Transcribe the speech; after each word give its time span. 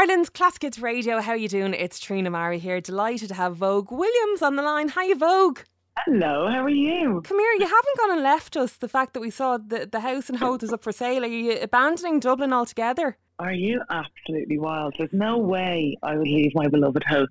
Ireland's 0.00 0.30
Classic 0.30 0.62
Hits 0.62 0.78
Radio. 0.78 1.20
How 1.20 1.34
you 1.34 1.46
doing? 1.46 1.74
It's 1.74 2.00
Trina 2.00 2.30
Mara 2.30 2.56
here. 2.56 2.80
Delighted 2.80 3.28
to 3.28 3.34
have 3.34 3.56
Vogue 3.56 3.92
Williams 3.92 4.40
on 4.40 4.56
the 4.56 4.62
line. 4.62 4.88
Hi, 4.88 5.12
Vogue. 5.12 5.58
Hello, 6.06 6.48
how 6.48 6.64
are 6.64 6.70
you? 6.70 7.20
Come 7.22 7.38
here. 7.38 7.52
You 7.58 7.66
haven't 7.66 7.98
gone 7.98 8.12
and 8.12 8.22
left 8.22 8.56
us. 8.56 8.72
The 8.78 8.88
fact 8.88 9.12
that 9.12 9.20
we 9.20 9.28
saw 9.28 9.58
the 9.58 9.86
the 9.92 10.00
house 10.00 10.30
in 10.30 10.36
Howth 10.36 10.62
is 10.62 10.72
up 10.72 10.82
for 10.82 10.90
sale. 10.90 11.22
Are 11.22 11.28
you 11.28 11.52
abandoning 11.60 12.18
Dublin 12.18 12.50
altogether? 12.50 13.18
Are 13.38 13.52
you 13.52 13.82
absolutely 13.90 14.58
wild? 14.58 14.94
There's 14.96 15.12
no 15.12 15.36
way 15.36 15.98
I 16.02 16.16
would 16.16 16.28
leave 16.28 16.52
my 16.54 16.68
beloved 16.68 17.04
Howth. 17.04 17.28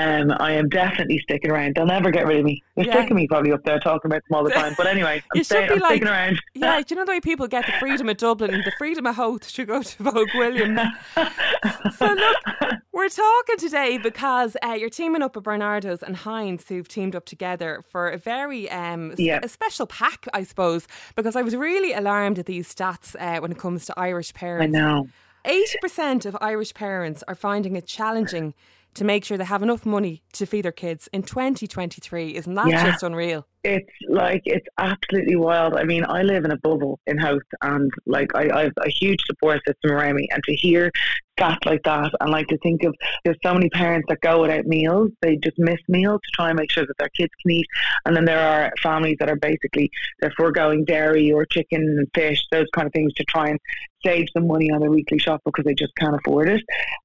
Um, 0.00 0.32
I 0.40 0.52
am 0.52 0.68
definitely 0.68 1.18
sticking 1.18 1.50
around. 1.50 1.74
They'll 1.74 1.84
never 1.86 2.10
get 2.10 2.26
rid 2.26 2.38
of 2.38 2.44
me. 2.44 2.62
They're 2.76 2.86
Yeah. 2.86 2.92
sticking 2.94 3.16
me 3.16 3.26
probably 3.28 3.52
up 3.52 3.62
there 3.64 3.78
talking 3.78 4.10
about 4.10 4.22
them 4.28 4.36
all 4.36 4.44
the 4.44 4.50
time. 4.50 4.74
But 4.76 4.86
anyway, 4.94 5.16
I'm, 5.16 5.22
You 5.34 5.40
should 5.40 5.46
staying, 5.46 5.68
be 5.68 5.74
I'm 5.74 5.80
like- 5.80 5.90
sticking 5.92 6.08
around. 6.08 6.40
Yeah, 6.54 6.80
do 6.80 6.86
you 6.88 6.96
know 6.96 7.04
the 7.04 7.12
way 7.12 7.20
people 7.20 7.46
get 7.46 7.66
the 7.66 7.72
freedom 7.80 8.08
of 8.08 8.16
Dublin? 8.16 8.50
The 8.64 8.72
freedom 8.78 9.06
of 9.06 9.16
Howth 9.16 9.48
should 9.48 9.66
go 9.68 9.82
to 9.82 10.02
Vogue 10.02 10.28
Williams. 10.34 10.80
so 11.96 12.06
look, 12.06 12.36
we're 12.92 13.08
talking 13.08 13.56
today 13.58 13.98
because 13.98 14.56
uh, 14.62 14.72
you're 14.78 14.90
teaming 14.90 15.22
up 15.22 15.36
with 15.36 15.44
Barnardos 15.44 16.02
and 16.02 16.16
Heinz, 16.16 16.66
who've 16.68 16.88
teamed 16.88 17.14
up 17.14 17.26
together 17.26 17.82
for 17.90 18.08
a 18.08 18.16
very 18.16 18.70
um, 18.70 19.14
Yeah. 19.18 19.40
a 19.42 19.48
special 19.48 19.86
pack, 19.86 20.26
I 20.32 20.44
suppose. 20.44 20.86
Because 21.14 21.36
I 21.36 21.42
was 21.42 21.54
really 21.56 21.92
alarmed 21.92 22.38
at 22.38 22.46
these 22.46 22.72
stats 22.74 23.14
uh, 23.20 23.40
when 23.40 23.52
it 23.52 23.58
comes 23.58 23.84
to 23.86 23.94
Irish 23.98 24.32
parents. 24.34 24.74
I 24.76 24.80
know. 24.80 25.08
80% 25.44 26.26
of 26.26 26.36
Irish 26.40 26.74
parents 26.74 27.24
are 27.26 27.34
finding 27.34 27.74
it 27.76 27.86
challenging 27.86 28.52
to 28.94 29.04
make 29.04 29.24
sure 29.24 29.38
they 29.38 29.44
have 29.44 29.62
enough 29.62 29.86
money 29.86 30.22
to 30.32 30.46
feed 30.46 30.62
their 30.64 30.72
kids 30.72 31.08
in 31.12 31.22
2023. 31.22 32.34
Isn't 32.34 32.54
that 32.54 32.68
Yeah. 32.68 32.90
just 32.90 33.02
unreal? 33.02 33.46
It's 33.62 33.90
like 34.08 34.40
it's 34.46 34.66
absolutely 34.78 35.36
wild. 35.36 35.74
I 35.74 35.84
mean, 35.84 36.04
I 36.08 36.22
live 36.22 36.46
in 36.46 36.50
a 36.50 36.56
bubble 36.56 36.98
in 37.06 37.18
Howth, 37.18 37.42
and 37.60 37.90
like 38.06 38.34
I, 38.34 38.48
I 38.54 38.62
have 38.64 38.72
a 38.82 38.88
huge 38.88 39.20
support 39.26 39.60
system 39.66 39.92
around 39.92 40.14
me. 40.16 40.26
And 40.32 40.42
to 40.44 40.54
hear 40.54 40.90
stats 41.38 41.66
like 41.66 41.82
that, 41.84 42.10
and 42.20 42.30
like 42.30 42.46
to 42.48 42.56
think 42.58 42.84
of 42.84 42.94
there's 43.22 43.36
so 43.44 43.52
many 43.52 43.68
parents 43.68 44.06
that 44.08 44.22
go 44.22 44.40
without 44.40 44.64
meals, 44.64 45.10
they 45.20 45.36
just 45.36 45.58
miss 45.58 45.76
meals 45.88 46.20
to 46.24 46.30
try 46.34 46.48
and 46.48 46.58
make 46.58 46.72
sure 46.72 46.86
that 46.86 46.96
their 46.98 47.10
kids 47.10 47.32
can 47.42 47.50
eat. 47.52 47.66
And 48.06 48.16
then 48.16 48.24
there 48.24 48.40
are 48.40 48.72
families 48.82 49.16
that 49.20 49.28
are 49.28 49.36
basically 49.36 49.90
they're 50.20 50.32
foregoing 50.38 50.86
dairy 50.86 51.30
or 51.30 51.44
chicken 51.44 51.82
and 51.82 52.08
fish, 52.14 52.42
those 52.50 52.66
kind 52.74 52.86
of 52.86 52.94
things, 52.94 53.12
to 53.14 53.24
try 53.24 53.48
and 53.50 53.58
save 54.04 54.26
some 54.32 54.46
money 54.46 54.70
on 54.70 54.80
their 54.80 54.90
weekly 54.90 55.18
shop 55.18 55.42
because 55.44 55.64
they 55.64 55.74
just 55.74 55.94
can't 55.96 56.14
afford 56.14 56.48
it. 56.48 56.62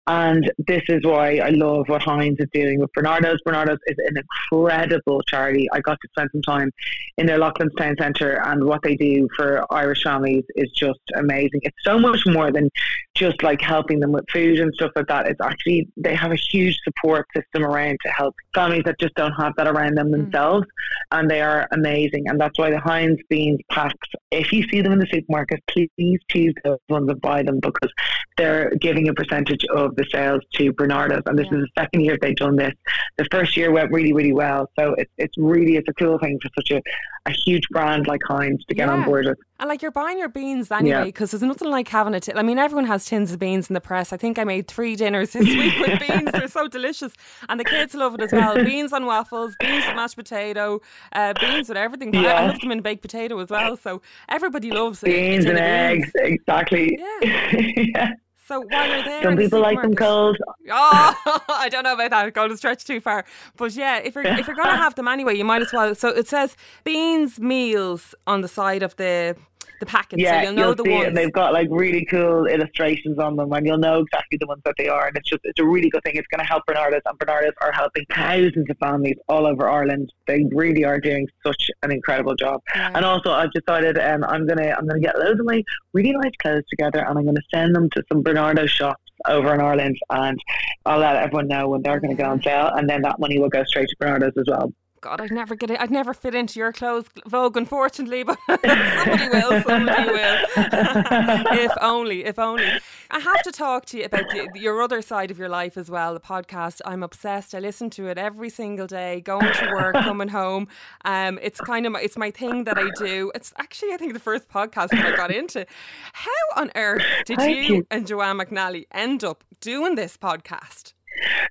And 0.08 0.52
this 0.68 0.84
is 0.88 1.04
why 1.04 1.38
I 1.38 1.50
love 1.50 1.90
what 1.90 2.04
Heinz 2.04 2.38
is 2.40 2.48
doing 2.54 2.80
with 2.80 2.92
Barnardos. 2.94 3.38
Barnardos 3.46 3.80
is 3.88 3.98
an 3.98 4.18
incredible 4.18 5.22
charity. 5.24 5.68
I 5.74 5.80
got 5.80 5.98
to 6.02 6.08
spend 6.10 6.30
some 6.32 6.42
time 6.44 6.72
in 7.18 7.26
their 7.26 7.40
Loughlinstown 7.40 7.98
Centre, 7.98 8.42
and 8.46 8.66
what 8.66 8.82
they 8.84 8.96
do 8.96 9.28
for 9.36 9.66
Irish 9.74 10.04
families 10.04 10.44
is 10.56 10.70
just 10.72 11.00
amazing. 11.16 11.62
It's 11.64 11.78
so 11.84 11.98
much 11.98 12.20
more 12.28 12.52
than 12.52 12.70
just 13.16 13.42
like 13.42 13.62
helping 13.62 14.00
them 14.00 14.12
with 14.12 14.26
food 14.32 14.60
and 14.60 14.74
stuff 14.76 14.92
like 14.96 15.08
that. 15.08 15.28
It's 15.28 15.42
actually, 15.42 15.88
they 15.98 16.14
have 16.14 16.32
a 16.32 16.36
huge 16.36 16.78
support 16.84 17.26
system 17.36 17.66
around 17.66 17.98
to 18.06 18.12
help 18.12 18.36
families 18.54 18.84
that 18.86 19.00
just 19.00 19.16
don't 19.16 19.34
have 19.34 19.54
that 19.58 19.68
around 19.68 19.98
them 19.98 20.10
mm. 20.10 20.12
themselves, 20.12 20.68
and 21.12 21.30
they 21.30 21.42
are 21.42 21.68
amazing. 21.72 22.28
And 22.28 22.40
that's 22.40 22.60
why 22.60 22.70
the 22.70 22.80
Heinz 22.80 23.20
beans 23.30 23.60
packs, 23.72 24.10
if 24.32 24.52
you 24.54 24.68
see 24.70 24.82
them 24.82 24.92
in 24.92 25.00
the 25.00 25.08
supermarket, 25.08 25.64
please 25.68 26.20
choose 26.30 26.54
those 26.64 26.80
ones 26.90 27.10
and 27.10 27.20
buy 27.22 27.44
them 27.44 27.60
because 27.60 27.92
they're 28.38 28.72
giving 28.82 29.08
a 29.08 29.14
percentage 29.14 29.66
of 29.74 29.96
the 29.96 30.06
sales 30.12 30.42
to 30.54 30.74
Barnardos. 30.74 31.22
And 31.26 31.38
this 31.38 31.48
Yeah. 31.52 31.60
is 31.60 31.64
the 31.76 31.82
second 31.82 32.02
year 32.02 32.18
they've 32.22 32.36
done 32.36 32.56
this. 32.58 32.74
The 33.18 33.26
first 33.32 33.56
year 33.58 33.72
went 33.72 33.92
really, 33.92 34.14
really 34.14 34.34
well. 34.34 34.70
So 34.78 34.94
it's, 34.98 35.12
it's 35.18 35.38
really, 35.38 35.78
it's 35.78 35.88
a 35.88 35.94
cool 35.94 36.18
thing 36.20 36.40
for 36.42 36.50
such 36.58 36.72
a, 36.72 36.82
a 37.28 37.32
huge 37.46 37.68
brand 37.70 38.08
like 38.08 38.22
Heinz 38.28 38.64
to 38.66 38.76
get 38.76 38.90
on 38.90 39.04
board 39.04 39.26
with. 39.26 39.38
And 39.58 39.70
like 39.70 39.82
you're 39.82 39.90
buying 39.92 40.20
your 40.20 40.28
beans 40.28 40.70
anyway, 40.70 40.90
Yeah. 40.90 41.04
because 41.06 41.32
there's 41.32 41.42
nothing 41.42 41.70
like 41.70 41.88
having 41.88 42.14
a. 42.14 42.20
T- 42.20 42.34
I 42.36 42.44
mean, 42.44 42.60
everyone 42.60 42.86
has 42.88 43.06
tins 43.06 43.32
of 43.32 43.40
beans 43.40 43.70
in 43.70 43.74
the 43.74 43.80
press. 43.80 44.12
I 44.12 44.18
think 44.18 44.38
I 44.38 44.44
made 44.44 44.68
three 44.68 44.98
dinners 44.98 45.32
this 45.32 45.46
week 45.46 45.74
with 45.80 45.98
beans. 46.08 46.30
They're 46.34 46.50
so 46.50 46.68
delicious, 46.68 47.14
and 47.48 47.58
the 47.58 47.64
kids 47.64 47.96
love 47.96 48.16
it 48.16 48.22
as 48.22 48.34
well. 48.34 48.56
Beans 48.56 48.92
on 48.92 49.06
waffles, 49.06 49.56
beans 49.62 49.86
with 49.88 49.96
mashed 49.96 50.18
potato, 50.18 50.82
uh, 51.14 51.34
beans 51.40 51.70
with 51.70 51.78
everything. 51.78 52.14
I- 52.18 52.26
I 52.36 52.48
love 52.48 52.60
them 52.60 52.72
in 52.72 52.82
baked 52.82 53.02
potato 53.02 53.40
as 53.40 53.50
well. 53.50 53.78
So 53.78 54.02
everybody 54.28 54.72
loves 54.72 55.02
it. 55.04 55.06
Beans 55.06 55.46
and 55.46 55.58
eggs, 55.58 56.12
exactly. 56.16 56.75
Yeah. 57.22 58.14
So 58.48 58.62
while 58.70 58.88
you're 58.88 59.04
there, 59.04 59.24
Some 59.24 59.36
the 59.36 59.44
people 59.44 59.60
like 59.60 59.82
them 59.82 59.96
cold. 59.96 60.38
Oh, 60.70 61.42
I 61.50 61.68
don't 61.68 61.84
know 61.84 61.94
about 61.94 62.12
that. 62.12 62.34
Going 62.34 62.50
to 62.50 62.58
stretch 62.58 62.86
too 62.86 63.00
far, 63.00 63.26
but 63.58 63.76
yeah, 63.76 63.98
if 63.98 64.14
you're 64.14 64.24
if 64.24 64.46
you're 64.46 64.56
going 64.56 64.70
to 64.70 64.78
have 64.78 64.94
them 64.94 65.08
anyway, 65.08 65.36
you 65.36 65.46
might 65.46 65.64
as 65.64 65.74
well. 65.74 65.96
So 65.96 66.10
it 66.10 66.28
says 66.28 66.56
beans 66.84 67.40
meals 67.40 68.14
on 68.28 68.42
the 68.42 68.48
side 68.48 68.84
of 68.84 68.96
the 68.98 69.36
the 69.80 69.86
packets. 69.86 70.22
Yeah, 70.22 70.42
so 70.42 70.44
you'll 70.44 70.54
know 70.54 70.66
you'll 70.68 70.76
the 70.76 70.84
see 70.84 70.94
it, 70.94 71.08
and 71.08 71.18
they've 71.18 71.32
got 71.32 71.54
like 71.54 71.68
really 71.72 72.06
cool 72.06 72.46
illustrations 72.46 73.20
on 73.20 73.36
them, 73.36 73.52
and 73.54 73.66
you'll 73.66 73.78
know 73.78 74.00
exactly 74.00 74.38
the 74.40 74.48
ones 74.48 74.62
that 74.66 74.76
they 74.78 74.88
are. 74.88 75.08
And 75.08 75.18
it's 75.18 75.30
just 75.30 75.42
it's 75.44 75.60
a 75.60 75.66
really 75.66 75.90
good 75.90 76.04
thing. 76.04 76.16
It's 76.16 76.28
going 76.28 76.40
to 76.40 76.46
help 76.46 76.64
Barnardos, 76.68 77.02
and 77.06 77.20
Barnardos 77.20 77.54
are 77.62 77.72
helping 77.72 78.06
thousands 78.14 78.70
of 78.70 78.78
families 78.78 79.16
all 79.28 79.46
over 79.46 79.70
Ireland. 79.70 80.12
They 80.28 80.46
really 80.52 80.84
are 80.84 81.00
doing 81.00 81.28
such 81.46 81.70
an 81.84 81.92
incredible 81.92 82.36
job. 82.36 82.62
Yeah. 82.76 82.92
And 82.96 83.06
also, 83.06 83.32
I've 83.32 83.52
decided 83.52 83.98
um, 83.98 84.24
I'm 84.26 84.48
gonna 84.48 84.76
I'm 84.78 84.88
gonna 84.88 85.00
get 85.00 85.18
loads 85.18 85.40
of 85.40 85.46
my 85.46 85.64
really 85.94 86.12
nice 86.12 86.34
clothes 86.42 86.64
together, 86.70 87.06
and 87.08 87.18
I'm 87.18 87.26
gonna 87.26 87.42
send 87.54 87.76
them 87.76 87.90
to 87.92 88.04
some 88.12 88.22
Barnardo 88.22 88.66
shops 88.66 89.02
over 89.28 89.54
in 89.54 89.62
Ireland, 89.62 89.98
and 90.10 90.40
I'll 90.86 91.00
let 91.00 91.16
everyone 91.16 91.48
know 91.48 91.70
when 91.70 91.82
they're 91.82 92.00
going 92.00 92.16
to 92.16 92.22
go 92.22 92.30
on 92.30 92.42
sale, 92.42 92.72
and 92.76 92.90
then 92.90 93.02
that 93.04 93.20
money 93.20 93.40
will 93.40 93.50
go 93.50 93.64
straight 93.64 93.90
to 93.90 93.96
Barnardos 93.98 94.38
as 94.38 94.46
well. 94.48 94.72
God, 95.06 95.22
I'd 95.22 95.32
never 95.32 95.54
get 95.54 95.70
it. 95.70 95.80
I'd 95.80 95.92
never 95.92 96.16
fit 96.16 96.34
into 96.34 96.58
your 96.58 96.74
clothes, 96.74 97.06
Vogue, 97.28 97.56
unfortunately, 97.58 98.24
but 98.30 98.40
somebody 98.48 99.30
will. 99.30 99.62
Somebody 99.62 100.10
will. 100.10 100.46
if 100.58 101.72
only, 101.80 102.26
if 102.26 102.40
only. 102.40 102.68
I 103.12 103.20
have 103.20 103.44
to 103.44 103.52
talk 103.52 103.86
to 103.86 104.00
you 104.00 104.06
about 104.06 104.28
the, 104.32 104.50
your 104.56 104.82
other 104.82 105.04
side 105.04 105.30
of 105.30 105.38
your 105.38 105.48
life 105.48 105.78
as 105.78 105.92
well. 105.92 106.16
The 106.16 106.20
podcast. 106.20 106.82
I'm 106.86 107.04
obsessed. 107.04 107.54
I 107.54 107.60
listen 107.60 107.92
to 107.92 108.08
it 108.08 108.18
every 108.18 108.50
single 108.50 108.88
day, 108.88 109.22
going 109.22 109.54
to 109.54 109.72
work, 109.76 109.94
coming 109.94 110.30
home. 110.30 110.68
Um, 111.04 111.38
it's 111.40 111.62
kind 111.62 111.86
of 111.86 111.92
my, 111.92 112.02
it's 112.02 112.18
my 112.18 112.32
thing 112.32 112.64
that 112.64 112.80
I 112.80 112.90
do. 112.98 113.32
It's 113.36 113.54
actually 113.60 113.94
I 113.94 113.98
think 113.98 114.14
the 114.14 114.20
first 114.20 114.50
podcast 114.50 114.90
that 114.90 115.06
I 115.06 115.16
got 115.16 115.30
into. 115.30 115.68
How 116.14 116.32
on 116.56 116.72
earth 116.76 117.04
did 117.28 117.40
you 117.44 117.76
you. 117.76 117.88
and 117.92 118.08
Joanne 118.08 118.40
McNally 118.40 118.86
end 118.92 119.24
up 119.24 119.44
doing 119.62 119.94
this 119.94 120.18
podcast? 120.18 120.94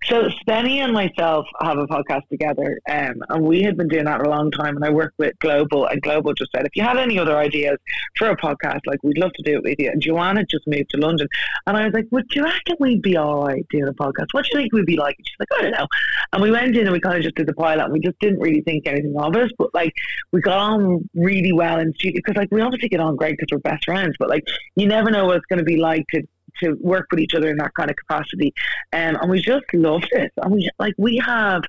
So 0.04 0.28
Spenny 0.28 0.78
and 0.78 0.92
myself 0.92 1.46
have 1.60 1.78
a 1.78 1.86
podcast 1.86 2.28
together, 2.28 2.78
um, 2.90 3.14
and 3.28 3.44
we 3.44 3.62
had 3.62 3.76
been 3.76 3.88
doing 3.88 4.04
that 4.04 4.18
for 4.18 4.24
a 4.24 4.30
long 4.30 4.50
time. 4.50 4.76
And 4.76 4.84
I 4.84 4.90
work 4.90 5.14
with 5.18 5.38
Global, 5.40 5.86
and 5.86 6.00
Global 6.02 6.34
just 6.34 6.50
said, 6.54 6.66
if 6.66 6.76
you 6.76 6.82
had 6.82 6.98
any 6.98 7.18
other 7.18 7.36
ideas 7.36 7.78
for 8.16 8.28
a 8.28 8.36
podcast, 8.36 8.80
like 8.86 9.02
we'd 9.02 9.18
love 9.18 9.32
to 9.34 9.42
do 9.42 9.56
it 9.56 9.62
with 9.62 9.78
you. 9.78 9.90
And 9.90 10.00
Joanna 10.00 10.44
just 10.44 10.66
moved 10.66 10.90
to 10.90 10.98
London, 10.98 11.28
and 11.66 11.76
I 11.76 11.84
was 11.84 11.94
like, 11.94 12.06
would 12.10 12.26
you 12.34 12.44
reckon 12.44 12.76
we'd 12.80 13.02
be 13.02 13.16
all 13.16 13.44
right 13.46 13.66
doing 13.70 13.88
a 13.88 13.92
podcast? 13.92 14.26
What 14.32 14.44
do 14.44 14.50
you 14.52 14.62
think 14.62 14.72
we'd 14.72 14.86
be 14.86 14.96
like? 14.96 15.16
And 15.18 15.26
she's 15.26 15.36
like, 15.40 15.58
I 15.58 15.62
don't 15.62 15.72
know. 15.72 15.86
And 16.32 16.42
we 16.42 16.50
went 16.50 16.76
in 16.76 16.82
and 16.82 16.92
we 16.92 17.00
kind 17.00 17.16
of 17.16 17.22
just 17.22 17.36
did 17.36 17.46
the 17.46 17.54
pilot, 17.54 17.84
and 17.84 17.92
we 17.92 18.00
just 18.00 18.18
didn't 18.20 18.40
really 18.40 18.62
think 18.62 18.86
anything 18.86 19.14
of 19.16 19.34
us, 19.36 19.50
But 19.58 19.74
like, 19.74 19.92
we 20.32 20.40
got 20.40 20.58
on 20.58 21.08
really 21.14 21.52
well 21.52 21.78
in 21.78 21.94
studio 21.94 22.20
because 22.24 22.36
like 22.36 22.48
we 22.50 22.60
obviously 22.60 22.88
get 22.88 23.00
on 23.00 23.16
great 23.16 23.36
because 23.38 23.48
we're 23.50 23.58
best 23.58 23.84
friends. 23.84 24.14
But 24.18 24.28
like, 24.28 24.44
you 24.76 24.86
never 24.86 25.10
know 25.10 25.26
what 25.26 25.36
it's 25.36 25.46
going 25.46 25.58
to 25.58 25.64
be 25.64 25.76
like 25.76 26.04
to 26.08 26.22
to 26.62 26.76
work 26.80 27.06
with 27.10 27.20
each 27.20 27.34
other 27.34 27.48
in 27.50 27.56
that 27.58 27.72
kind 27.74 27.90
of 27.90 27.96
capacity. 27.96 28.52
Um, 28.92 29.16
and 29.20 29.30
we 29.30 29.40
just 29.40 29.64
loved 29.72 30.08
it. 30.12 30.32
And 30.42 30.52
we 30.52 30.68
like 30.78 30.94
we 30.98 31.16
have 31.24 31.62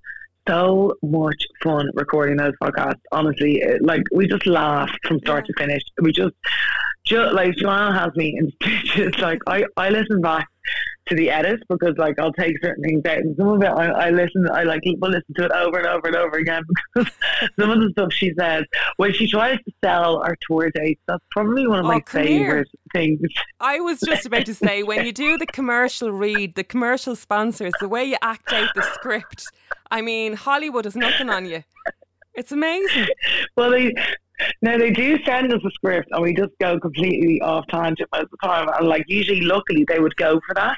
so 0.47 0.93
much 1.01 1.43
fun 1.63 1.89
recording 1.95 2.37
those 2.37 2.53
podcasts. 2.61 3.01
Honestly, 3.11 3.57
It- 3.61 3.83
like 3.83 4.03
we 4.11 4.27
just 4.27 4.45
laugh 4.45 4.89
from 5.07 5.19
start 5.19 5.45
to 5.47 5.53
finish. 5.57 5.81
We 6.01 6.11
just, 6.11 6.33
just 7.03 7.33
like 7.33 7.55
Joanna 7.55 7.97
has 7.99 8.15
me 8.15 8.37
in 8.37 8.51
stitches. 8.61 9.17
Like 9.19 9.39
I, 9.47 9.65
I 9.77 9.89
listen 9.89 10.21
back 10.21 10.47
to 11.07 11.15
the 11.15 11.29
edits 11.29 11.61
because 11.69 11.93
like 11.97 12.17
I'll 12.19 12.33
take 12.33 12.55
certain 12.63 12.83
things 12.83 13.01
out 13.05 13.17
and 13.17 13.35
some 13.37 13.47
of 13.47 13.61
it 13.61 13.67
I, 13.67 14.07
I 14.07 14.09
listen 14.09 14.47
I 14.51 14.63
like 14.63 14.81
will 14.99 15.09
listen 15.09 15.33
to 15.35 15.45
it 15.45 15.51
over 15.51 15.77
and 15.77 15.87
over 15.87 16.07
and 16.07 16.15
over 16.15 16.37
again 16.37 16.63
because 16.95 17.11
some 17.59 17.69
of 17.69 17.79
the 17.79 17.89
stuff 17.91 18.11
she 18.11 18.31
says 18.37 18.63
when 18.97 19.13
she 19.13 19.27
tries 19.27 19.57
to 19.57 19.71
sell 19.83 20.17
our 20.17 20.35
tour 20.47 20.71
dates 20.71 21.01
that's 21.07 21.23
probably 21.31 21.67
one 21.67 21.79
of 21.79 21.85
Oh, 21.85 21.89
my 21.89 22.01
favorite 22.07 22.67
things 22.93 23.19
I 23.59 23.79
was 23.79 23.99
just 23.99 24.25
about 24.25 24.45
to 24.47 24.53
say 24.53 24.83
when 24.83 25.05
you 25.05 25.11
do 25.11 25.37
the 25.37 25.45
commercial 25.45 26.11
read, 26.11 26.55
the 26.55 26.63
commercial 26.63 27.15
sponsors, 27.15 27.73
the 27.79 27.87
way 27.87 28.03
you 28.03 28.17
act 28.21 28.51
out 28.53 28.69
the 28.75 28.81
script. 28.93 29.45
I 29.91 30.01
mean, 30.01 30.33
Hollywood 30.33 30.85
is 30.85 30.95
nothing 30.95 31.29
on 31.29 31.45
you. 31.45 31.63
It's 32.33 32.51
amazing. 32.51 33.07
Well, 33.55 33.71
they 33.71 33.93
now 34.61 34.77
they 34.77 34.91
do 34.91 35.17
send 35.23 35.53
us 35.53 35.61
a 35.65 35.71
script, 35.71 36.09
and 36.11 36.21
we 36.21 36.33
just 36.33 36.51
go 36.59 36.79
completely 36.79 37.41
off 37.41 37.65
tangent 37.69 38.09
most 38.11 38.23
of 38.23 38.29
the 38.31 38.47
time. 38.47 38.67
And 38.77 38.87
like 38.87 39.05
usually, 39.07 39.41
luckily, 39.41 39.85
they 39.87 39.99
would 39.99 40.15
go 40.17 40.39
for 40.47 40.53
that. 40.55 40.77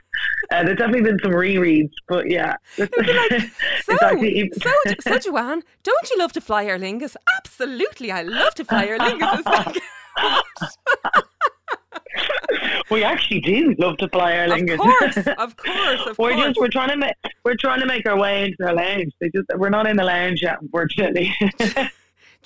Uh, 0.52 0.64
there's 0.64 0.78
definitely 0.78 1.04
been 1.04 1.20
some 1.22 1.32
rereads, 1.32 1.92
but 2.08 2.30
yeah, 2.30 2.56
it's, 2.78 4.64
So, 4.64 4.72
so, 4.86 4.94
so, 5.00 5.20
Joanne, 5.20 5.64
don't 5.84 6.10
you 6.12 6.18
love 6.18 6.34
to 6.34 6.42
fly 6.42 6.66
Aer 6.66 6.80
Lingus? 6.80 7.16
Absolutely, 7.38 8.12
I 8.12 8.24
love 8.24 8.56
to 8.56 8.66
fly 8.66 8.86
Aer 8.86 9.00
Lingus. 9.00 9.46
Like, 9.46 9.78
we 12.90 13.04
actually 13.04 13.42
do 13.42 13.76
love 13.78 13.98
to 13.98 14.08
fly 14.10 14.38
our 14.38 14.58
of 14.58 14.80
course, 14.80 15.18
of 15.38 15.58
course, 15.58 16.08
of 16.08 16.18
we're 16.18 16.34
course. 16.34 16.48
just 16.48 16.60
we're 16.60 16.70
trying 16.70 16.90
to 16.90 16.98
make 16.98 17.14
we're 17.44 17.56
trying 17.56 17.80
to 17.80 17.86
make 17.86 18.08
our 18.08 18.18
way 18.18 18.46
into 18.46 18.58
the 18.60 18.74
lounge. 18.74 19.14
They 19.20 19.30
just 19.30 19.46
we're 19.56 19.70
not 19.70 19.88
in 19.88 19.98
the 19.98 20.04
lounge 20.04 20.42
yet, 20.42 20.62
unfortunately. 20.62 21.34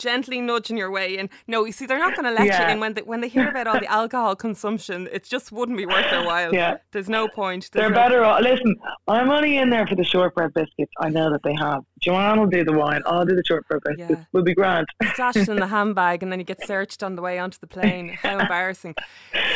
Gently 0.02 0.42
nudging 0.42 0.78
your 0.78 0.92
way 0.92 1.18
in. 1.18 1.30
No, 1.48 1.64
you 1.66 1.72
see, 1.72 1.86
they're 1.86 2.00
not 2.00 2.16
going 2.16 2.26
to 2.26 2.32
let 2.32 2.46
Yeah. 2.48 2.66
you 2.68 2.74
in 2.74 2.80
when 2.80 2.94
they 2.96 3.02
when 3.04 3.22
they 3.22 3.28
hear 3.28 3.48
about 3.50 3.68
all 3.68 3.80
the 3.80 3.92
alcohol 3.92 4.36
consumption. 4.36 5.08
It 5.12 5.24
just 5.24 5.52
wouldn't 5.52 5.78
be 5.78 5.86
worth 5.86 6.10
their 6.10 6.26
while. 6.26 6.54
Yeah. 6.54 6.78
There's 6.92 7.10
no 7.10 7.28
point. 7.28 7.70
There's 7.72 7.82
They're 7.84 7.90
no- 7.90 7.96
better 8.04 8.24
off. 8.24 8.42
Listen, 8.42 8.76
I'm 9.08 9.30
only 9.30 9.58
in 9.58 9.70
there 9.70 9.86
for 9.88 9.96
the 9.96 10.04
shortbread 10.04 10.54
biscuits. 10.54 10.92
I 11.00 11.10
know 11.10 11.32
that 11.32 11.44
they 11.44 11.54
have. 11.54 11.84
Joanne 12.02 12.40
will 12.40 12.48
do 12.48 12.64
the 12.64 12.74
wine. 12.74 13.02
I'll 13.06 13.26
do 13.26 13.36
the 13.36 13.44
shortbread 13.46 13.82
biscuits. 13.86 14.10
Yeah. 14.20 14.26
We'll 14.34 14.44
be 14.44 14.56
grand. 14.56 14.88
stashed 15.14 15.48
in 15.48 15.58
the 15.58 15.68
handbag, 15.78 16.24
and 16.24 16.32
then 16.32 16.40
you 16.40 16.46
get 16.46 16.66
searched 16.66 17.04
on 17.04 17.16
the 17.16 17.22
way 17.22 17.38
onto 17.40 17.58
the 17.60 17.68
plane. 17.68 18.10
How 18.24 18.40
embarrassing! 18.40 18.96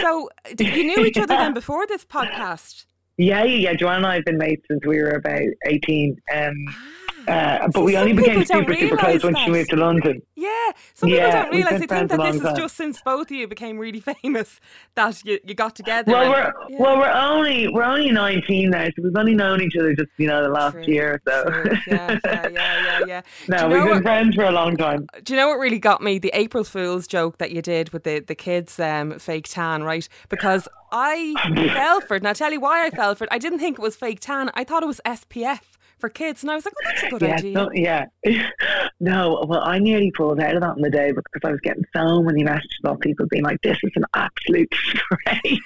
So, 0.01 0.29
you 0.59 0.83
knew 0.83 1.03
each 1.05 1.17
other 1.17 1.35
then 1.35 1.53
before 1.61 1.87
this 1.87 2.05
podcast. 2.05 2.85
Yeah, 3.17 3.43
yeah, 3.45 3.69
yeah. 3.69 3.73
Joanne 3.73 3.97
and 3.97 4.05
I 4.07 4.15
have 4.15 4.25
been 4.25 4.37
mates 4.37 4.63
since 4.69 4.85
we 4.85 5.01
were 5.01 5.11
about 5.11 5.41
18. 5.65 6.17
Um, 6.35 6.53
uh, 7.27 7.67
but 7.73 7.83
we 7.83 7.97
only 7.97 8.13
became 8.13 8.43
super, 8.45 8.73
super 8.75 8.97
close 8.97 9.23
when 9.23 9.35
she 9.35 9.49
moved 9.49 9.69
to 9.71 9.75
London. 9.75 10.21
Yeah, 10.35 10.49
some 10.93 11.09
people 11.09 11.25
Yeah, 11.25 11.43
don't 11.43 11.51
realise. 11.53 11.79
They 11.81 11.87
think 11.87 12.09
that 12.09 12.17
this 12.21 12.35
is 12.35 12.41
time. 12.41 12.55
just 12.55 12.75
since 12.75 13.01
both 13.01 13.31
of 13.31 13.37
you 13.37 13.47
became 13.47 13.77
really 13.77 13.99
famous 14.23 14.59
that 14.95 15.23
you, 15.25 15.39
you 15.45 15.53
got 15.55 15.75
together. 15.75 16.11
Well, 16.11 16.21
and- 16.23 16.29
we're 16.31 16.53
yeah. 16.69 16.77
well, 16.79 16.97
we're 16.97 17.11
only 17.11 17.67
we're 17.67 17.83
only 17.83 18.11
19 18.11 18.69
now, 18.69 18.85
so 18.85 18.91
we've 19.03 19.15
only 19.15 19.33
known 19.35 19.61
each 19.61 19.75
other 19.77 19.93
just 19.95 20.09
you 20.17 20.27
know 20.27 20.43
the 20.43 20.49
last 20.49 20.73
True, 20.73 20.83
year. 20.85 21.21
or 21.27 21.43
So 21.43 21.49
true. 21.49 21.71
Yeah, 21.87 22.19
yeah, 22.25 22.47
yeah, 22.49 22.49
yeah, 22.51 22.99
yeah. 23.07 23.21
no, 23.47 23.67
we've 23.69 23.79
been 23.79 23.89
what- 23.89 24.03
friends 24.03 24.35
for 24.35 24.43
a 24.43 24.51
long 24.51 24.77
time. 24.77 25.07
Do 25.23 25.33
you 25.33 25.39
know 25.39 25.47
what 25.47 25.55
really 25.59 25.79
got 25.79 26.01
me? 26.01 26.19
The 26.19 26.31
April 26.33 26.63
Fool's 26.63 27.07
joke 27.07 27.37
that 27.39 27.51
you 27.51 27.61
did 27.61 27.89
with 27.93 28.03
the, 28.03 28.19
the 28.19 28.35
kids' 28.35 28.79
um, 28.79 29.17
fake 29.19 29.47
tan, 29.49 29.83
right? 29.83 30.07
Because 30.29 30.67
I 30.91 31.33
fell 31.73 32.01
for 32.01 32.15
it. 32.15 32.21
And 32.21 32.27
I'll 32.27 32.35
tell 32.35 32.51
you 32.51 32.59
why 32.59 32.85
I 32.85 32.89
fell 32.89 33.15
for 33.15 33.23
it. 33.23 33.29
I 33.31 33.37
didn't 33.37 33.59
think 33.59 33.77
it 33.79 33.81
was 33.81 33.95
fake 33.95 34.19
tan. 34.19 34.49
I 34.53 34.63
thought 34.63 34.83
it 34.83 34.87
was 34.87 35.01
SPF 35.05 35.59
for 35.99 36.09
kids. 36.09 36.43
And 36.43 36.51
I 36.51 36.55
was 36.55 36.65
like, 36.65 36.73
well, 36.83 36.91
that's 36.93 37.03
a 37.03 37.09
good 37.09 37.21
Yeah, 37.21 37.35
idea. 37.35 37.53
no, 37.53 37.69
yeah. 37.73 38.05
no, 38.99 39.45
well, 39.47 39.61
I 39.63 39.79
nearly 39.79 40.11
pulled 40.11 40.39
out 40.39 40.55
of 40.55 40.61
that 40.61 40.75
in 40.77 40.81
the 40.81 40.89
day 40.89 41.11
because 41.11 41.41
I 41.43 41.51
was 41.51 41.59
getting 41.61 41.83
so 41.95 42.21
many 42.21 42.43
messages 42.43 42.77
about 42.83 42.99
people 43.01 43.25
being 43.29 43.43
like, 43.43 43.61
"This 43.61 43.77
is 43.83 43.91
an 43.95 44.05
absolute 44.13 44.69
disgrace." 44.93 45.59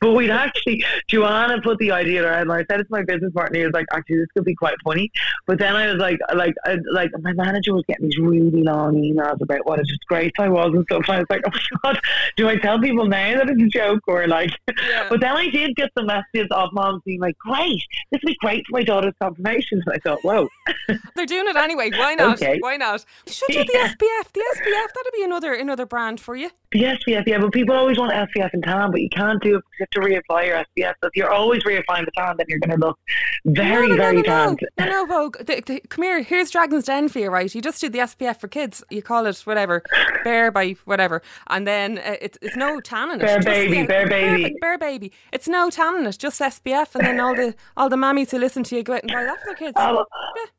but 0.00 0.12
we'd 0.12 0.30
actually, 0.30 0.84
Joanna 1.08 1.60
put 1.62 1.78
the 1.78 1.90
idea 1.92 2.24
around. 2.24 2.42
And 2.42 2.52
I 2.52 2.64
said 2.70 2.80
it 2.80 2.84
to 2.84 2.90
my 2.90 3.02
business 3.02 3.32
partner. 3.32 3.58
He 3.58 3.64
was 3.64 3.72
like, 3.74 3.86
"Actually, 3.92 4.18
this 4.18 4.28
could 4.36 4.44
be 4.44 4.54
quite 4.54 4.76
funny." 4.84 5.10
But 5.46 5.58
then 5.58 5.76
I 5.76 5.86
was 5.92 5.96
like, 5.96 6.18
like, 6.34 6.54
I, 6.64 6.78
like 6.92 7.10
my 7.20 7.32
manager 7.32 7.74
was 7.74 7.84
getting 7.88 8.06
these 8.08 8.18
really 8.18 8.62
long 8.62 8.94
emails 8.96 9.40
about 9.40 9.66
what 9.66 9.80
a 9.80 9.84
disgrace 9.84 10.32
I 10.38 10.48
was 10.48 10.72
and 10.74 10.84
stuff. 10.84 11.02
And 11.08 11.16
I 11.16 11.18
was 11.20 11.26
like, 11.30 11.42
"Oh 11.46 11.50
my 11.84 11.92
god, 11.92 12.00
do 12.36 12.48
I 12.48 12.56
tell 12.56 12.78
people 12.80 13.06
now 13.06 13.36
that 13.38 13.48
it's 13.50 13.62
a 13.62 13.66
joke 13.78 14.00
or 14.08 14.26
like?" 14.26 14.50
Yeah. 14.88 15.06
But 15.08 15.20
then 15.20 15.36
I 15.36 15.48
did 15.50 15.76
get 15.76 15.90
some 15.96 16.06
messages 16.06 16.48
of 16.52 16.70
moms 16.72 17.02
being 17.04 17.20
like, 17.20 17.36
"Great, 17.38 17.82
this 18.10 18.20
would 18.22 18.28
be 18.28 18.36
great 18.40 18.64
for 18.66 18.78
my 18.78 18.82
daughter's 18.82 19.14
confirmation." 19.20 19.67
And 19.70 19.82
I 19.92 19.98
thought, 19.98 20.22
"Whoa." 20.22 20.48
They're 21.14 21.26
doing 21.26 21.48
it 21.48 21.56
anyway. 21.56 21.90
Why 21.90 22.14
not? 22.14 22.40
Okay. 22.40 22.58
Why 22.60 22.76
not? 22.76 23.04
You 23.26 23.32
should 23.32 23.48
do 23.48 23.64
the. 23.64 23.72
SPF. 23.72 24.32
The 24.32 24.40
SPF, 24.56 24.86
that'd 24.94 25.12
be 25.14 25.22
another 25.24 25.52
another 25.54 25.86
brand 25.86 26.20
for 26.20 26.36
you. 26.36 26.50
The 26.72 26.82
SPF, 26.82 27.26
yeah, 27.26 27.38
but 27.38 27.52
people 27.52 27.74
always 27.74 27.98
want 27.98 28.12
SPF 28.12 28.50
and 28.52 28.62
tan, 28.62 28.90
but 28.90 29.00
you 29.00 29.08
can't 29.08 29.42
do 29.42 29.56
it 29.56 29.64
because 29.64 29.86
you 29.96 30.02
have 30.12 30.22
to 30.22 30.32
reapply 30.32 30.46
your 30.46 30.56
SPF. 30.56 30.94
So 31.02 31.08
if 31.08 31.16
you're 31.16 31.32
always 31.32 31.62
reapplying 31.64 32.04
the 32.04 32.10
tan, 32.16 32.36
then 32.36 32.44
you're 32.48 32.58
going 32.58 32.78
to 32.78 32.86
look 32.86 32.98
very, 33.46 33.88
no, 33.88 33.94
no, 33.94 34.02
very 34.02 34.16
no, 34.16 34.20
no, 34.20 34.22
tanned. 34.22 34.60
no, 34.78 34.84
no, 34.86 35.06
Vogue. 35.06 35.38
The, 35.38 35.62
the, 35.64 35.80
come 35.88 36.02
here. 36.04 36.22
Here's 36.22 36.50
Dragon's 36.50 36.84
Den 36.84 37.08
for 37.08 37.20
you, 37.20 37.30
right? 37.30 37.52
You 37.54 37.62
just 37.62 37.80
do 37.80 37.88
the 37.88 38.00
SPF 38.00 38.38
for 38.38 38.48
kids. 38.48 38.84
You 38.90 39.00
call 39.02 39.24
it 39.24 39.38
whatever, 39.40 39.82
bear 40.24 40.50
by 40.50 40.76
whatever, 40.84 41.22
and 41.48 41.66
then 41.66 41.98
uh, 41.98 42.16
it's 42.20 42.36
it's 42.42 42.56
no 42.56 42.80
tan 42.80 43.12
in 43.12 43.20
it. 43.20 43.24
Bear 43.24 43.36
Just, 43.36 43.46
baby, 43.46 43.86
bear 43.86 44.06
baby. 44.06 44.42
perfect, 44.42 44.60
bear 44.60 44.78
baby. 44.78 45.12
It's 45.32 45.48
no 45.48 45.70
tan 45.70 45.96
in 45.96 46.06
it, 46.06 46.18
just 46.18 46.38
SPF, 46.40 46.94
and 46.94 47.06
then 47.06 47.18
all 47.18 47.34
the 47.34 47.54
all 47.78 47.88
the 47.88 47.96
mammies 47.96 48.30
who 48.30 48.38
listen 48.38 48.62
to 48.64 48.76
you 48.76 48.82
go 48.82 48.94
out 48.94 49.02
and 49.04 49.12
buy 49.12 49.24
that 49.24 49.40
for 49.40 49.46
their 49.46 49.54
kids. 49.54 49.74
Oh, 49.80 50.04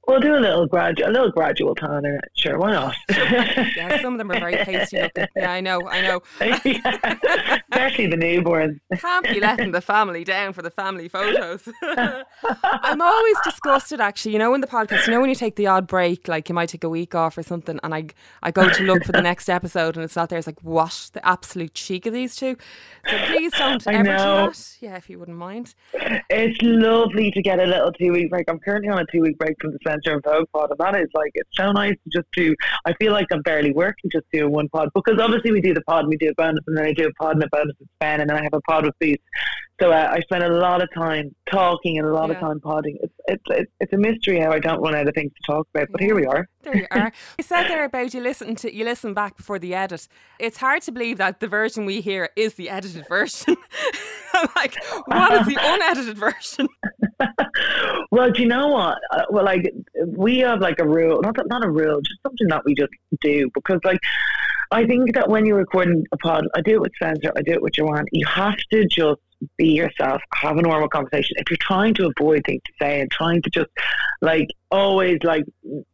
we'll 0.10 0.20
do 0.20 0.36
a 0.36 0.40
little 0.40 0.68
gradual, 0.68 1.10
a 1.10 1.12
little 1.12 1.32
gradual 1.32 1.76
tanner. 1.76 2.20
Sure, 2.36 2.58
why 2.58 2.72
not? 2.72 2.96
yeah, 3.10 4.02
some 4.02 4.14
of 4.14 4.18
them 4.18 4.32
are 4.32 4.40
very 4.40 4.58
pasty 4.58 5.02
looking. 5.02 5.28
Yeah, 5.36 5.52
I 5.52 5.62
know, 5.62 5.88
I 5.88 6.02
know. 6.02 6.22
Yeah. 6.66 7.18
Especially 7.72 8.08
the 8.08 8.18
newborns. 8.18 8.80
Can't 9.00 9.26
be 9.26 9.40
letting 9.40 9.72
the 9.72 9.82
family 9.82 10.24
down 10.24 10.54
for 10.54 10.62
the 10.62 10.70
family 10.72 11.08
photos. 11.08 11.68
I'm 11.84 13.02
always 13.02 13.38
disgusted, 13.44 14.02
actually. 14.02 14.34
You 14.34 14.40
know, 14.40 14.54
in 14.54 14.62
the 14.62 14.68
podcast, 14.68 15.08
you 15.08 15.14
know, 15.14 15.22
when 15.22 15.30
you 15.30 15.36
take 15.36 15.56
the 15.56 15.68
odd 15.68 15.88
break, 15.88 16.28
like 16.28 16.50
you 16.50 16.56
might 16.56 16.70
take 16.70 16.84
a 16.84 16.90
week 16.90 17.16
off 17.16 17.38
or 17.38 17.44
something, 17.44 17.80
and 17.84 17.94
I, 17.94 18.08
I 18.44 18.52
go 18.52 18.68
to 18.70 18.84
look 18.84 19.04
for 19.04 19.12
the 19.12 19.22
next 19.22 19.50
episode, 19.50 19.96
and 19.96 20.04
it's 20.04 20.16
not 20.16 20.30
there. 20.30 20.38
It's 20.38 20.48
like, 20.48 20.62
what 20.62 21.10
the 21.14 21.26
absolute 21.26 21.74
cheek 21.74 22.06
of 22.06 22.14
these 22.14 22.36
two. 22.36 22.58
So 23.10 23.18
please 23.28 23.52
don't 23.54 23.86
I 23.88 23.94
ever 23.94 24.04
do 24.04 24.10
know. 24.12 24.48
that. 24.48 24.78
Yeah, 24.82 24.96
if 24.96 25.10
you 25.10 25.20
wouldn't 25.20 25.38
mind. 25.38 25.76
It's 26.30 26.58
lovely 26.62 27.32
to 27.32 27.42
get 27.42 27.60
a 27.60 27.66
little 27.66 27.92
two 27.94 28.12
week 28.12 28.30
break. 28.30 28.50
I'm 28.50 28.60
currently 28.60 28.90
on 28.90 29.00
a 29.00 29.06
two 29.12 29.22
week 29.22 29.38
break 29.38 29.56
from 29.62 29.72
the 29.72 29.80
Spencer 30.00 30.16
and 30.16 30.24
Vogue 30.24 30.48
pod, 30.54 30.70
and 30.72 30.80
that 30.80 31.00
is 31.00 31.08
like 31.14 31.32
it's 31.34 31.50
so 31.54 31.72
nice 31.72 31.94
to 31.94 32.10
just 32.20 32.28
do. 32.36 32.56
I 32.86 32.94
feel 32.94 33.12
like 33.12 33.28
I'm 33.32 33.42
barely 33.42 33.72
working 33.72 34.10
just 34.12 34.26
doing 34.32 34.52
one 34.52 34.70
pod 34.70 34.90
because 34.94 35.20
obviously 35.20 35.52
we 35.52 35.62
do 35.62 35.74
the 35.74 35.82
pod 35.82 36.02
and 36.02 36.10
we 36.10 36.18
do 36.18 36.30
a 36.30 36.34
bonus, 36.36 36.64
and 36.68 36.78
then 36.78 36.86
I 36.86 36.94
do 36.94 37.08
a 37.08 37.14
pod 37.14 37.36
and 37.36 37.44
a 37.44 37.48
bonus 37.52 37.76
with 37.80 37.90
Ben, 38.00 38.22
and 38.22 38.30
then 38.30 38.38
I 38.38 38.44
have 38.44 38.54
a 38.54 38.62
pod 38.62 38.86
with 38.86 38.96
Boots. 39.00 39.24
So 39.80 39.92
uh, 39.92 40.10
I 40.12 40.20
spend 40.22 40.44
a 40.44 40.50
lot 40.50 40.82
of 40.82 40.90
time 40.94 41.34
talking 41.52 41.98
and 42.00 42.08
a 42.08 42.12
lot 42.14 42.30
Yeah. 42.30 42.36
of 42.36 42.42
time 42.42 42.60
podding. 42.60 42.98
It's, 43.02 43.14
it's 43.28 43.44
it's 43.50 43.72
it's 43.80 43.94
a 43.94 43.98
mystery 43.98 44.40
how 44.40 44.52
I 44.52 44.60
don't 44.60 44.82
run 44.82 44.96
out 44.96 45.08
of 45.08 45.14
things 45.16 45.32
to 45.34 45.52
talk 45.54 45.68
about, 45.74 45.88
but 45.92 46.02
here 46.02 46.16
we 46.16 46.26
are. 46.26 46.48
There 46.64 46.76
you 46.76 46.88
are. 46.92 47.12
You 47.38 47.44
said 47.44 47.64
there 47.70 47.86
about 47.86 48.14
you 48.14 48.22
listen 48.22 48.56
to 48.56 48.74
you 48.76 48.84
listen 48.84 49.14
back 49.14 49.38
before 49.38 49.60
the 49.60 49.74
edit. 49.74 50.08
It's 50.40 50.58
hard 50.58 50.82
to 50.84 50.92
believe 50.92 51.18
that 51.18 51.40
the 51.40 51.48
version 51.48 51.86
we 51.86 52.02
hear 52.02 52.30
is 52.36 52.56
the 52.56 52.70
edited 52.70 53.08
version. 53.08 53.56
I'm 54.34 54.50
like, 54.56 54.76
what 55.06 55.32
is 55.42 55.48
the 55.48 55.58
unedited 55.62 56.18
version? 56.18 56.68
well, 58.12 58.32
do 58.32 58.42
you 58.42 58.48
know 58.48 58.68
what? 58.68 58.98
Uh, 59.12 59.24
well, 59.30 59.46
like 59.46 59.72
we 60.06 60.40
have 60.40 60.60
like 60.60 60.80
a 60.80 60.88
rule, 60.88 61.22
not 61.22 61.36
not 61.48 61.64
a 61.66 61.70
rule, 61.70 62.00
just 62.02 62.22
something 62.24 62.48
that 62.48 62.64
we 62.66 62.74
just 62.76 62.92
do 63.22 63.50
because, 63.54 63.80
like, 63.84 64.00
I 64.72 64.86
think 64.86 65.14
that 65.16 65.30
when 65.30 65.46
you're 65.46 65.58
recording 65.58 66.04
a 66.12 66.18
pod, 66.18 66.46
I 66.56 66.62
do 66.62 66.74
it 66.76 66.82
with 66.82 66.92
Spencer, 66.96 67.32
I 67.38 67.42
do 67.42 67.54
it 67.54 67.62
with 67.62 67.74
Joanne. 67.74 68.06
You 68.12 68.26
have 68.28 68.58
to 68.72 68.86
just 68.88 69.22
be 69.58 69.70
yourself, 69.70 70.22
have 70.34 70.58
a 70.58 70.62
normal 70.62 70.90
conversation. 70.90 71.36
If 71.38 71.50
you're 71.50 71.58
trying 71.62 71.94
to 71.96 72.12
avoid 72.18 72.44
things 72.46 72.62
to 72.66 72.74
say 72.82 73.02
and 73.02 73.12
trying 73.12 73.42
to 73.42 73.50
just 73.50 73.70
like 74.22 74.48
always 74.72 75.18
like 75.24 75.44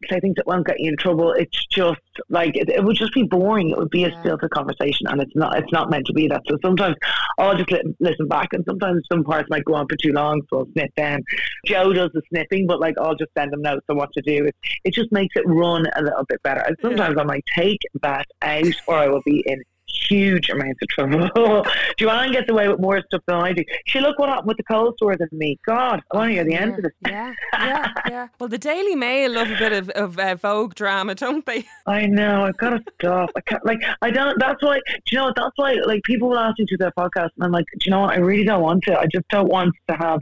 say 0.10 0.20
things 0.20 0.36
that 0.36 0.48
won't 0.48 0.66
get 0.66 0.80
you 0.80 0.90
in 0.90 0.98
trouble, 0.98 1.32
it's 1.32 1.66
just 1.68 2.00
like 2.30 2.56
it, 2.56 2.70
it 2.70 2.84
would 2.84 2.96
just 2.96 3.14
be 3.14 3.24
boring. 3.24 3.70
It 3.70 3.78
would 3.78 3.90
be 3.90 4.04
a 4.06 4.12
stilted 4.20 4.50
conversation, 4.52 5.08
and 5.08 5.22
it's 5.22 5.36
not. 5.36 5.58
It's 5.58 5.72
not 5.72 5.90
meant 5.90 6.06
to 6.08 6.14
be 6.14 6.28
that. 6.28 6.42
So 6.48 6.58
sometimes 6.64 6.96
I'll 7.38 7.56
just 7.56 7.72
li- 7.72 7.96
listen 8.00 8.28
back, 8.28 8.50
and 8.54 8.64
sometimes 8.68 9.04
some 9.12 9.24
parts 9.24 9.50
might 9.50 9.66
go 9.66 9.76
on 9.76 9.88
for 9.88 9.96
too 9.96 10.12
long, 10.12 10.42
so 10.50 10.60
I'll 10.60 10.72
snip 10.74 10.94
them. 10.96 11.22
Joe 11.66 11.94
does 11.94 12.12
the 12.14 12.22
snipping, 12.30 12.68
but 12.68 12.80
like 12.80 12.96
I'll 13.00 13.16
just 13.16 13.32
send 13.38 13.54
him 13.54 13.62
notes 13.62 13.86
on 13.90 13.98
what 13.98 14.10
to 14.14 14.22
do. 14.22 14.46
It, 14.46 14.56
it 14.84 14.94
just 14.94 15.12
makes 15.12 15.36
it 15.36 15.44
run 15.46 15.86
a 15.96 16.02
little 16.02 16.26
bit 16.28 16.42
better. 16.44 16.62
And 16.62 16.76
sometimes 16.82 17.18
I 17.18 17.24
might 17.24 17.44
take 17.56 17.80
that 18.02 18.26
out, 18.42 18.74
or 18.88 18.96
I 18.96 19.08
will 19.08 19.22
be 19.26 19.44
in 19.46 19.62
huge 20.10 20.50
amounts 20.50 20.80
of 20.82 20.88
trouble. 20.90 21.66
Joanne 21.98 22.32
gets 22.32 22.50
away 22.50 22.68
with 22.68 22.80
more 22.80 23.02
stuff 23.08 23.22
than 23.28 23.38
I 23.38 23.54
do. 23.54 23.64
She 23.88 24.00
look 24.00 24.20
what 24.20 24.30
happened 24.30 24.48
with 24.48 24.58
the 24.58 24.64
cold 24.64 24.96
sores 25.00 25.18
and 25.20 25.32
me. 25.32 25.58
God, 25.66 26.02
I 26.12 26.18
want 26.18 26.30
to 26.30 26.34
hear 26.34 26.44
the 26.44 26.54
end 26.56 26.76
of 26.76 26.84
this. 26.84 26.92
Yeah, 27.08 27.34
yeah, 27.54 27.92
yeah. 28.10 28.28
Well, 28.40 28.50
the 28.50 28.58
Daily 28.58 28.96
Mail 28.96 29.32
love 29.34 29.50
a 29.50 29.58
bit 29.58 29.74
of, 29.74 29.90
of 29.90 30.20
uh, 30.20 30.36
Vogue 30.36 30.76
drama, 30.76 31.16
don't 31.16 31.46
they? 31.46 31.66
I 31.88 32.06
know. 32.06 32.46
I've 32.46 32.58
got 32.58 32.72
to 32.72 32.84
stop. 33.00 33.30
I 33.36 33.42
can't. 33.42 33.66
Like, 33.66 33.80
I 34.02 34.12
don't. 34.12 34.38
That's 34.40 34.62
why. 34.62 34.76
Do 34.76 35.02
you 35.12 35.18
know 35.18 35.26
what? 35.26 35.36
That's 35.36 35.52
why. 35.56 35.74
Like, 35.86 36.04
people 36.04 36.30
will 36.30 36.40
ask 36.40 36.60
me 36.60 36.66
to 36.66 36.76
do 36.76 36.78
their 36.78 36.92
podcast, 36.98 37.30
and 37.36 37.44
I'm 37.46 37.52
like, 37.52 37.66
do 37.80 37.86
you 37.86 37.92
know 37.92 38.02
what? 38.02 38.14
I 38.14 38.18
really 38.20 38.44
don't 38.44 38.62
want 38.62 38.84
to. 38.86 38.98
I 39.00 39.06
just 39.12 39.28
don't 39.30 39.50
want 39.50 39.74
to 39.88 39.96
have 39.96 40.20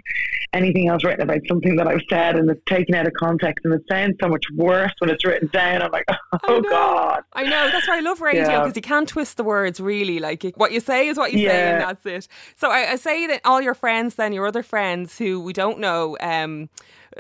anything 0.54 0.88
else 0.88 1.04
written 1.04 1.22
about 1.22 1.40
something 1.48 1.76
that 1.76 1.88
I've 1.88 2.02
said 2.10 2.36
and 2.36 2.50
it's 2.50 2.62
taken 2.68 2.94
out 2.96 3.08
of 3.08 3.14
context, 3.14 3.66
and 3.66 3.74
it 3.74 3.82
sounds 3.90 4.16
so 4.22 4.28
much 4.28 4.44
worse 4.56 4.92
when 5.00 5.10
it's 5.10 5.26
written 5.26 5.50
down. 5.52 5.82
I'm 5.82 5.92
like, 5.92 6.06
oh 6.48 6.60
know. 6.60 6.70
God. 6.70 7.24
I 7.34 7.44
know. 7.44 7.70
That's 7.72 7.88
why 7.88 7.98
I 7.98 8.02
love 8.02 8.22
radio 8.22 8.44
Yeah. 8.44 8.60
because 8.62 8.76
you 8.76 8.82
can't 8.82 9.08
twist 9.08 9.38
the 9.38 9.44
words 9.64 9.80
really. 9.80 10.20
Like 10.20 10.44
what 10.56 10.72
you 10.72 10.80
say 10.80 11.08
is 11.08 11.18
what 11.18 11.32
you 11.34 11.48
say, 11.48 11.72
and 11.72 11.82
that's 11.82 12.06
it. 12.06 12.28
So 12.56 12.70
I, 12.70 12.92
I 12.92 12.96
say 12.96 13.28
that 13.28 13.42
all 13.46 13.62
your 13.62 13.74
friends, 13.74 14.16
then 14.16 14.34
your 14.34 14.46
other 14.46 14.64
friends 14.64 15.18
who 15.18 15.40
we 15.40 15.54
don't 15.54 15.80
know, 15.80 16.18
um, 16.20 16.70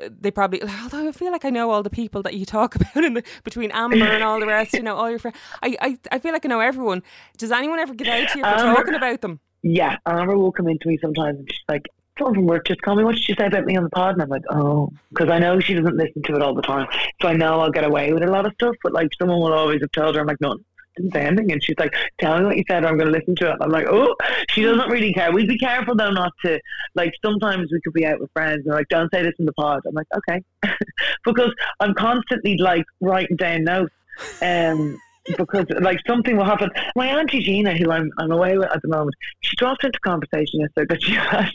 they 0.09 0.31
probably. 0.31 0.61
Although 0.83 1.07
I 1.09 1.11
feel 1.11 1.31
like 1.31 1.45
I 1.45 1.49
know 1.49 1.71
all 1.71 1.83
the 1.83 1.89
people 1.89 2.21
that 2.23 2.33
you 2.33 2.45
talk 2.45 2.75
about 2.79 3.03
in 3.03 3.13
the 3.15 3.23
between 3.43 3.71
Amber 3.71 4.05
and 4.05 4.23
all 4.23 4.39
the 4.39 4.47
rest. 4.47 4.73
You 4.73 4.83
know 4.83 4.95
all 4.95 5.09
your 5.09 5.19
friends. 5.19 5.37
I, 5.61 5.75
I 5.81 5.97
I 6.11 6.19
feel 6.19 6.33
like 6.33 6.45
I 6.45 6.49
know 6.49 6.59
everyone. 6.59 7.03
Does 7.37 7.51
anyone 7.51 7.79
ever 7.79 7.93
get 7.93 8.07
out 8.07 8.29
to 8.29 8.37
you 8.39 8.43
for 8.43 8.49
Amber- 8.49 8.75
talking 8.75 8.95
about 8.95 9.21
them? 9.21 9.39
Yeah, 9.61 9.97
Amber 10.05 10.37
will 10.37 10.51
come 10.51 10.67
into 10.67 10.87
me 10.89 10.97
sometimes 11.01 11.39
and 11.39 11.49
she's 11.49 11.63
like, 11.69 11.85
someone 12.17 12.35
from 12.35 12.45
work 12.45 12.67
just 12.67 12.81
call 12.81 12.95
me, 12.95 13.03
what 13.03 13.15
did 13.15 13.27
you 13.27 13.35
say 13.39 13.45
about 13.47 13.65
me 13.65 13.77
on 13.77 13.83
the 13.83 13.89
pod? 13.89 14.13
And 14.13 14.21
I'm 14.21 14.29
like, 14.29 14.43
oh, 14.51 14.91
because 15.09 15.29
I 15.29 15.39
know 15.39 15.59
she 15.59 15.73
doesn't 15.73 15.95
listen 15.95 16.21
to 16.23 16.35
it 16.35 16.41
all 16.41 16.53
the 16.53 16.61
time. 16.61 16.87
So 17.21 17.29
I 17.29 17.33
know 17.33 17.61
I'll 17.61 17.71
get 17.71 17.85
away 17.85 18.13
with 18.13 18.23
a 18.23 18.27
lot 18.27 18.45
of 18.45 18.53
stuff, 18.55 18.75
but 18.83 18.93
like 18.93 19.09
someone 19.17 19.39
will 19.39 19.53
always 19.53 19.81
have 19.81 19.91
told 19.91 20.15
her, 20.15 20.21
I'm 20.21 20.27
like, 20.27 20.41
no, 20.41 20.57
didn't. 20.95 21.51
And 21.51 21.63
she's 21.63 21.75
like, 21.79 21.93
tell 22.19 22.39
me 22.39 22.45
what 22.45 22.57
you 22.57 22.63
said 22.69 22.83
or 22.83 22.87
I'm 22.87 22.97
going 22.97 23.11
to 23.11 23.17
listen 23.17 23.35
to 23.37 23.51
it. 23.51 23.57
I'm 23.61 23.69
like, 23.71 23.87
oh, 23.89 24.15
she 24.49 24.61
doesn't 24.63 24.89
really 24.89 25.13
care. 25.13 25.31
We'd 25.31 25.47
be 25.47 25.57
careful 25.57 25.95
though 25.95 26.11
not 26.11 26.31
to, 26.45 26.59
like, 26.95 27.13
sometimes 27.23 27.71
we 27.71 27.79
could 27.81 27.93
be 27.93 28.05
out 28.05 28.19
with 28.19 28.31
friends 28.33 28.57
and 28.57 28.65
they're 28.67 28.75
like, 28.75 28.89
don't 28.89 29.11
say 29.13 29.21
this 29.23 29.33
in 29.39 29.45
the 29.45 29.53
pod. 29.53 29.81
I'm 29.87 29.93
like, 29.93 30.07
okay. 30.17 30.43
because 31.25 31.53
I'm 31.79 31.93
constantly 31.95 32.57
like 32.57 32.85
writing 33.01 33.37
down 33.37 33.63
notes. 33.63 33.93
Um, 34.41 34.99
because 35.37 35.65
like 35.79 35.99
something 36.05 36.35
will 36.35 36.43
happen. 36.43 36.69
My 36.97 37.07
auntie 37.07 37.39
Gina, 37.41 37.77
who 37.77 37.89
I'm 37.91 38.11
I'm 38.19 38.31
away 38.31 38.57
with 38.57 38.69
at 38.69 38.81
the 38.81 38.89
moment, 38.89 39.15
she 39.39 39.55
dropped 39.55 39.85
into 39.85 39.97
conversation 40.01 40.59
yesterday 40.59 40.85
that 40.93 41.01
she 41.01 41.11
has 41.13 41.49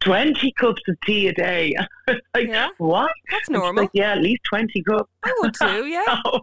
twenty 0.00 0.52
cups 0.52 0.82
of 0.88 0.96
tea 1.04 1.26
a 1.28 1.32
day. 1.32 1.74
Like, 2.34 2.46
Yeah. 2.48 2.68
what? 2.78 3.10
That's 3.30 3.50
normal. 3.50 3.82
Like, 3.84 3.90
yeah, 3.92 4.12
at 4.12 4.22
least 4.22 4.42
twenty 4.48 4.82
cups. 4.84 5.10
I 5.24 5.34
would 5.40 5.52
too. 5.54 5.86
Yeah. 5.86 6.16
So, 6.24 6.40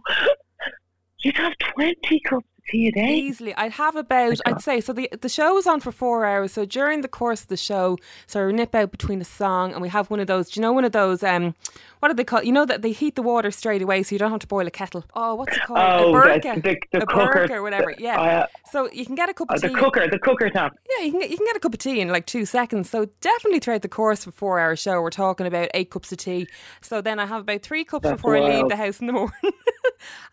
You'd 1.22 1.36
have 1.36 1.52
20 1.58 2.20
cups 2.20 2.49
of 2.60 2.70
tea 2.70 2.88
a 2.88 2.92
day. 2.92 3.14
Easily. 3.14 3.54
I'd 3.56 3.72
have 3.72 3.96
about, 3.96 4.38
I'd 4.46 4.60
say, 4.60 4.80
so 4.80 4.92
the, 4.92 5.08
the 5.20 5.28
show's 5.28 5.66
on 5.66 5.80
for 5.80 5.92
four 5.92 6.24
hours. 6.24 6.52
So 6.52 6.64
during 6.64 7.00
the 7.00 7.08
course 7.08 7.42
of 7.42 7.48
the 7.48 7.56
show, 7.56 7.98
so 8.26 8.46
we 8.46 8.52
nip 8.52 8.74
out 8.74 8.90
between 8.90 9.20
a 9.20 9.24
song 9.24 9.72
and 9.72 9.80
we 9.82 9.88
have 9.88 10.10
one 10.10 10.20
of 10.20 10.26
those, 10.26 10.50
do 10.50 10.60
you 10.60 10.62
know 10.62 10.72
one 10.72 10.84
of 10.84 10.92
those, 10.92 11.22
um, 11.22 11.54
what 12.00 12.08
do 12.08 12.14
they 12.14 12.24
call 12.24 12.42
You 12.42 12.52
know 12.52 12.64
that 12.64 12.80
they 12.82 12.92
heat 12.92 13.14
the 13.14 13.22
water 13.22 13.50
straight 13.50 13.82
away 13.82 14.02
so 14.02 14.14
you 14.14 14.18
don't 14.18 14.30
have 14.30 14.40
to 14.40 14.46
boil 14.46 14.66
a 14.66 14.70
kettle. 14.70 15.04
Oh, 15.14 15.34
what's 15.34 15.54
it 15.56 15.62
called? 15.64 15.78
Oh, 15.80 16.08
a 16.16 16.22
the, 16.40 16.40
Burco. 16.40 16.62
the, 16.62 16.76
the 16.92 17.02
a 17.02 17.06
Quooker. 17.06 17.46
Burco 17.46 17.50
or 17.50 17.62
whatever. 17.62 17.94
Yeah. 17.98 18.20
uh, 18.20 18.46
so 18.70 18.90
you 18.90 19.04
can 19.04 19.14
get 19.14 19.28
a 19.28 19.34
cup 19.34 19.50
uh, 19.50 19.54
of 19.54 19.60
the 19.60 19.68
tea. 19.68 19.74
Quooker, 19.74 20.08
the 20.10 20.18
Quooker 20.18 20.48
tap. 20.50 20.78
Yeah, 20.98 21.04
you 21.04 21.10
can 21.10 21.20
get 21.20 21.30
you 21.30 21.36
can 21.36 21.46
get 21.46 21.56
a 21.56 21.60
cup 21.60 21.74
of 21.74 21.78
tea 21.78 22.00
in 22.00 22.08
like 22.08 22.24
two 22.26 22.46
seconds. 22.46 22.88
So 22.88 23.06
definitely 23.20 23.58
throughout 23.60 23.82
the 23.82 23.88
course 23.88 24.26
of 24.26 24.28
a 24.32 24.36
four 24.36 24.58
hour 24.58 24.76
show, 24.76 25.02
we're 25.02 25.10
talking 25.10 25.46
about 25.46 25.68
eight 25.74 25.90
cups 25.90 26.10
of 26.12 26.18
tea. 26.18 26.48
So 26.80 27.00
then 27.02 27.18
I 27.18 27.26
have 27.26 27.42
about 27.42 27.62
three 27.62 27.84
cups 27.84 28.04
That's 28.04 28.16
before 28.16 28.36
I 28.36 28.40
leave 28.56 28.68
the 28.68 28.76
house 28.76 29.00
in 29.00 29.06
the 29.06 29.12
morning. 29.20 29.34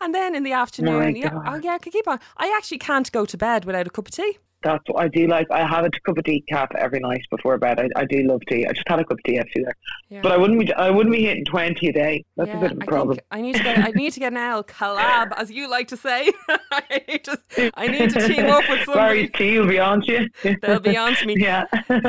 and 0.00 0.14
then 0.14 0.34
in 0.34 0.44
the 0.44 0.52
afternoon, 0.52 0.98
My 1.00 1.08
yeah, 1.08 1.28
God. 1.30 1.42
oh 1.46 1.56
yeah, 1.62 1.72
I 1.72 1.78
can 1.78 1.92
keep 1.92 2.08
on. 2.08 2.17
I 2.36 2.52
actually 2.56 2.78
can't 2.78 3.10
go 3.12 3.24
to 3.24 3.36
bed 3.36 3.64
without 3.64 3.86
a 3.86 3.90
cup 3.90 4.08
of 4.08 4.14
tea. 4.14 4.38
That's 4.62 4.82
what 4.88 5.02
I 5.02 5.08
do 5.08 5.26
like. 5.28 5.46
I 5.50 5.66
have 5.66 5.84
a 5.84 5.90
cup 6.04 6.18
of 6.18 6.24
decaf 6.24 6.74
every 6.76 7.00
night 7.00 7.22
before 7.30 7.56
bed. 7.58 7.78
I, 7.78 7.88
I 8.00 8.04
do 8.04 8.22
love 8.24 8.40
tea. 8.48 8.66
I 8.66 8.72
just 8.72 8.88
had 8.88 8.98
a 8.98 9.04
cup 9.04 9.12
of 9.18 9.22
tea 9.24 9.34
yesterday, 9.34 9.64
there. 9.64 9.74
Yeah. 10.10 10.20
but 10.22 10.32
I 10.32 10.36
wouldn't 10.36 10.58
be. 10.60 10.72
I 10.74 10.90
wouldn't 10.90 11.14
be 11.14 11.22
hitting 11.24 11.44
twenty 11.44 11.88
a 11.88 11.92
day. 11.92 12.24
That's 12.36 12.48
yeah, 12.48 12.56
a 12.56 12.60
bit 12.60 12.72
of 12.72 12.78
a 12.78 12.82
I 12.82 12.86
problem. 12.86 13.18
I 13.30 13.40
need 13.40 13.54
to 13.56 13.62
get 13.62 13.78
I 13.78 13.90
need 13.90 14.12
to 14.14 14.20
get 14.20 14.32
an 14.32 14.38
L 14.38 14.64
collab, 14.64 15.32
as 15.36 15.50
you 15.50 15.68
like 15.70 15.88
to 15.88 15.96
say. 15.96 16.32
I 16.72 17.02
need 17.08 17.24
to 17.24 17.38
I 17.74 17.86
need 17.88 18.10
to 18.10 18.26
team 18.28 18.46
up 18.46 18.64
with 18.68 18.80
somebody. 18.84 18.94
Barry's 18.94 19.30
tea 19.36 19.58
will 19.58 19.68
be 19.68 19.78
on 19.78 20.00
to 20.02 20.12
you. 20.44 20.56
They'll 20.62 20.80
be 20.80 20.96
on 20.96 21.14
to 21.14 21.26
me. 21.26 21.36
yeah. 21.38 21.64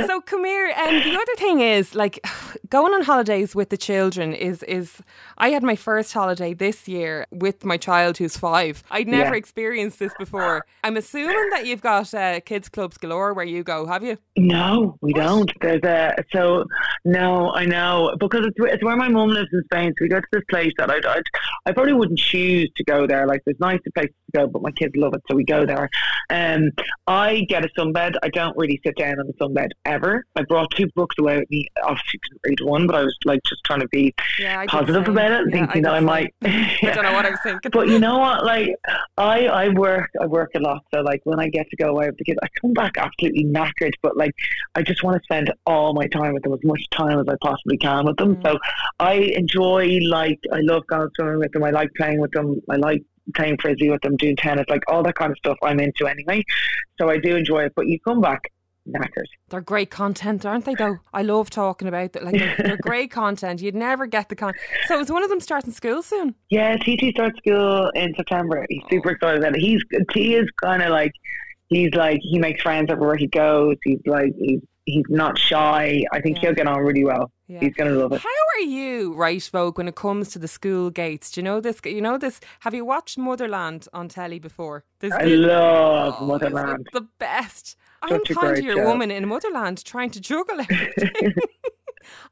so 0.08 0.22
come 0.22 0.46
here 0.46 0.74
and 0.76 1.04
the 1.04 1.16
other 1.16 1.36
thing 1.38 1.60
is 1.62 1.94
like 1.96 2.20
going 2.70 2.94
on 2.94 3.04
holidays 3.04 3.56
with 3.56 3.70
the 3.70 3.78
children 3.78 4.34
is 4.34 4.64
is 4.64 5.02
I 5.38 5.50
had 5.50 5.64
my 5.64 5.76
first 5.76 6.14
holiday 6.14 6.54
this 6.54 6.88
year 6.88 7.28
with 7.32 7.64
my 7.64 7.78
child 7.78 8.18
who's 8.18 8.38
five. 8.38 8.84
I'd 8.92 9.08
never 9.08 9.32
Yeah. 9.36 9.38
experienced 9.38 10.00
this 10.00 10.14
before. 10.18 10.66
I'm 10.84 10.98
assuming 10.98 11.50
that 11.52 11.66
you've 11.66 11.82
got 11.82 12.14
uh, 12.14 12.39
kids 12.42 12.70
clubs 12.70 12.98
galore 12.98 13.34
where 13.34 13.46
you 13.46 13.64
go, 13.64 13.86
have 13.86 14.04
you? 14.04 14.18
No, 14.38 14.98
we 15.02 15.14
don't. 15.14 15.52
There's 15.62 15.84
a 15.84 16.16
so 16.34 16.66
no, 17.06 17.52
I 17.54 17.66
know 17.66 18.16
because 18.20 18.46
it's 18.46 18.56
it's 18.60 18.84
where 18.84 18.96
my 18.96 19.08
mum 19.10 19.30
lives 19.30 19.50
in 19.52 19.64
Spain. 19.66 19.94
So 19.98 20.04
we 20.06 20.10
go 20.10 20.20
to 20.20 20.28
this 20.32 20.44
place 20.50 20.72
that 20.78 20.90
I'd, 20.90 21.06
I'd 21.06 21.24
I 21.66 21.72
probably 21.72 21.94
wouldn't 21.94 22.20
choose 22.20 22.70
to 22.76 22.84
go 22.84 23.08
there. 23.08 23.28
Like 23.28 23.42
there's 23.46 23.60
nicer 23.60 23.82
places 23.94 24.16
to 24.34 24.40
go, 24.40 24.48
but 24.48 24.62
my 24.62 24.72
kids 24.72 24.94
love 24.96 25.14
it, 25.14 25.22
so 25.30 25.36
we 25.36 25.44
go 25.44 25.66
there. 25.66 25.90
Um, 26.30 26.70
I 27.08 27.46
get 27.50 27.66
a 27.66 27.70
sunbed. 27.78 28.16
I 28.24 28.30
don't 28.30 28.56
really 28.58 28.80
sit 28.86 28.96
down 28.98 29.20
on 29.20 29.28
the 29.28 29.34
sunbed 29.34 29.70
ever. 29.86 30.26
I 30.36 30.44
brought 30.44 30.72
two 30.76 30.88
books 30.96 31.16
away 31.20 31.38
with 31.40 31.50
me. 31.50 31.68
Obviously, 31.84 32.20
didn't 32.30 32.42
read 32.46 32.70
one, 32.70 32.88
but 32.88 32.96
I 32.96 33.04
was 33.04 33.18
like 33.26 33.42
just 33.48 33.64
trying 33.66 33.82
to 33.82 33.88
be 33.90 34.14
Yeah, 34.40 34.60
I 34.60 34.68
positive 34.68 35.08
about 35.08 35.32
it, 35.32 35.48
Yeah, 35.48 35.52
thinking 35.60 35.82
did 35.82 35.86
that 35.86 35.94
I 35.96 36.00
might. 36.00 36.34
I 36.44 36.92
don't 36.94 37.04
know 37.04 37.14
what 37.14 37.26
I 37.26 37.32
was 37.32 37.40
thinking. 37.44 37.72
But 37.72 37.88
you 37.88 38.00
know 38.00 38.20
what? 38.20 38.46
Like 38.46 38.70
I, 39.18 39.48
I 39.48 39.70
work, 39.70 40.10
I 40.22 40.26
work 40.26 40.52
a 40.56 40.60
lot. 40.60 40.84
So 40.94 41.02
like 41.02 41.22
when 41.24 41.40
I 41.40 41.50
get 41.50 41.70
to 41.70 41.76
go 41.76 41.90
away 41.90 42.08
with 42.08 42.18
the 42.18 42.24
I 42.44 42.48
come 42.62 42.74
back 42.74 42.98
absolutely 42.98 43.46
knackered. 43.46 43.94
But 44.02 44.18
like 44.18 44.32
I 44.76 44.82
just 44.82 45.04
want 45.04 45.18
to 45.18 45.24
spend 45.24 45.52
all 45.66 45.94
my 45.94 46.08
time 46.08 46.34
with 46.34 46.44
them, 46.44 46.54
as 46.54 46.60
much 46.64 46.82
time 46.92 47.20
as 47.20 47.26
I 47.28 47.36
possibly 47.42 47.78
can 47.78 48.06
with 48.06 48.18
them. 48.18 48.36
Mm. 48.38 48.44
So 48.44 48.60
I 49.00 49.14
enjoy 49.36 50.00
like 50.08 50.40
I 50.54 50.60
love 50.62 50.84
going 50.88 51.10
swimming 51.16 51.40
with 51.40 51.52
them. 51.52 51.64
I 51.64 51.72
like 51.72 51.90
playing 51.98 52.20
with 52.20 52.32
them. 52.32 52.62
I 52.70 52.76
like 52.76 53.02
playing 53.36 53.58
frisbee 53.62 53.90
with 53.92 54.02
them, 54.02 54.16
doing 54.18 54.36
tennis, 54.36 54.66
like 54.70 54.82
all 54.88 55.04
that 55.04 55.16
kind 55.16 55.32
of 55.32 55.38
stuff. 55.38 55.58
I'm 55.64 55.80
into 55.80 56.08
anyway. 56.08 56.44
So 57.00 57.10
I 57.10 57.18
do 57.18 57.36
enjoy 57.36 57.66
it. 57.66 57.74
But 57.76 57.88
you 57.88 58.00
come 58.00 58.22
back 58.22 58.42
knackered. 58.88 59.26
They're 59.50 59.62
great 59.62 59.92
content, 59.92 60.46
aren't 60.48 60.66
they? 60.66 60.74
Though 60.74 60.98
I 61.14 61.22
love 61.22 61.52
talking 61.52 61.88
about 61.88 62.14
that. 62.14 62.24
Like 62.24 62.36
they're, 62.40 62.56
they're 62.58 62.78
great 62.82 63.12
content. 63.12 63.62
You'd 63.62 63.76
never 63.76 64.08
get 64.08 64.30
the 64.30 64.36
con. 64.36 64.54
So 64.88 65.00
is 65.00 65.12
one 65.12 65.22
of 65.22 65.30
them 65.30 65.40
starting 65.40 65.72
school 65.72 66.02
soon? 66.02 66.34
Yeah, 66.50 66.76
TT 66.78 67.12
starts 67.12 67.38
school 67.38 67.92
in 67.94 68.16
September. 68.16 68.66
He's 68.70 68.82
Oh. 68.86 68.88
super 68.90 69.12
excited 69.12 69.40
about 69.44 69.56
it. 69.56 69.62
He's 69.62 69.82
T 70.12 70.36
is 70.36 70.48
kind 70.64 70.82
of 70.82 70.90
like 70.90 71.12
he's 71.70 71.94
like 71.94 72.20
he 72.22 72.38
makes 72.40 72.62
friends 72.62 72.92
everywhere 72.92 73.16
he 73.16 73.28
goes. 73.28 73.78
He's 73.84 74.00
like 74.06 74.34
he's 74.40 74.62
he's 74.86 75.06
not 75.10 75.38
shy. 75.38 76.04
I 76.12 76.20
think 76.22 76.38
Yeah. 76.38 76.42
he'll 76.50 76.56
get 76.56 76.68
on 76.68 76.80
really 76.80 77.04
well. 77.04 77.32
Yeah. 77.48 77.62
He's 77.62 77.74
gonna 77.74 77.92
love 77.92 78.12
it. 78.14 78.22
How 78.22 78.30
are 78.58 78.62
you, 78.62 79.14
right, 79.16 79.42
Vogue, 79.52 79.78
when 79.80 79.88
it 79.88 79.96
comes 79.96 80.30
to 80.34 80.40
the 80.40 80.48
school 80.48 80.90
gates? 80.92 81.32
Do 81.32 81.42
you 81.42 81.46
know 81.46 81.60
this? 81.62 81.80
You 81.84 82.02
know 82.02 82.18
this? 82.20 82.40
Have 82.60 82.74
you 82.76 82.86
watched 82.86 83.18
Motherland 83.18 83.88
on 83.94 84.08
telly 84.08 84.38
before? 84.40 84.84
There's 85.00 85.14
I 85.14 85.26
the- 85.26 85.38
love 85.38 86.16
Oh, 86.20 86.26
Motherland. 86.26 86.88
The 86.94 87.08
best. 87.20 87.76
I'm 88.04 88.10
Such 88.26 88.36
kind 88.38 88.58
of 88.58 88.64
your 88.64 88.78
show. 88.78 88.86
woman 88.86 89.10
in 89.12 89.28
Motherland 89.28 89.84
trying 89.84 90.10
to 90.12 90.22
juggle 90.22 90.60
everything. 90.62 91.34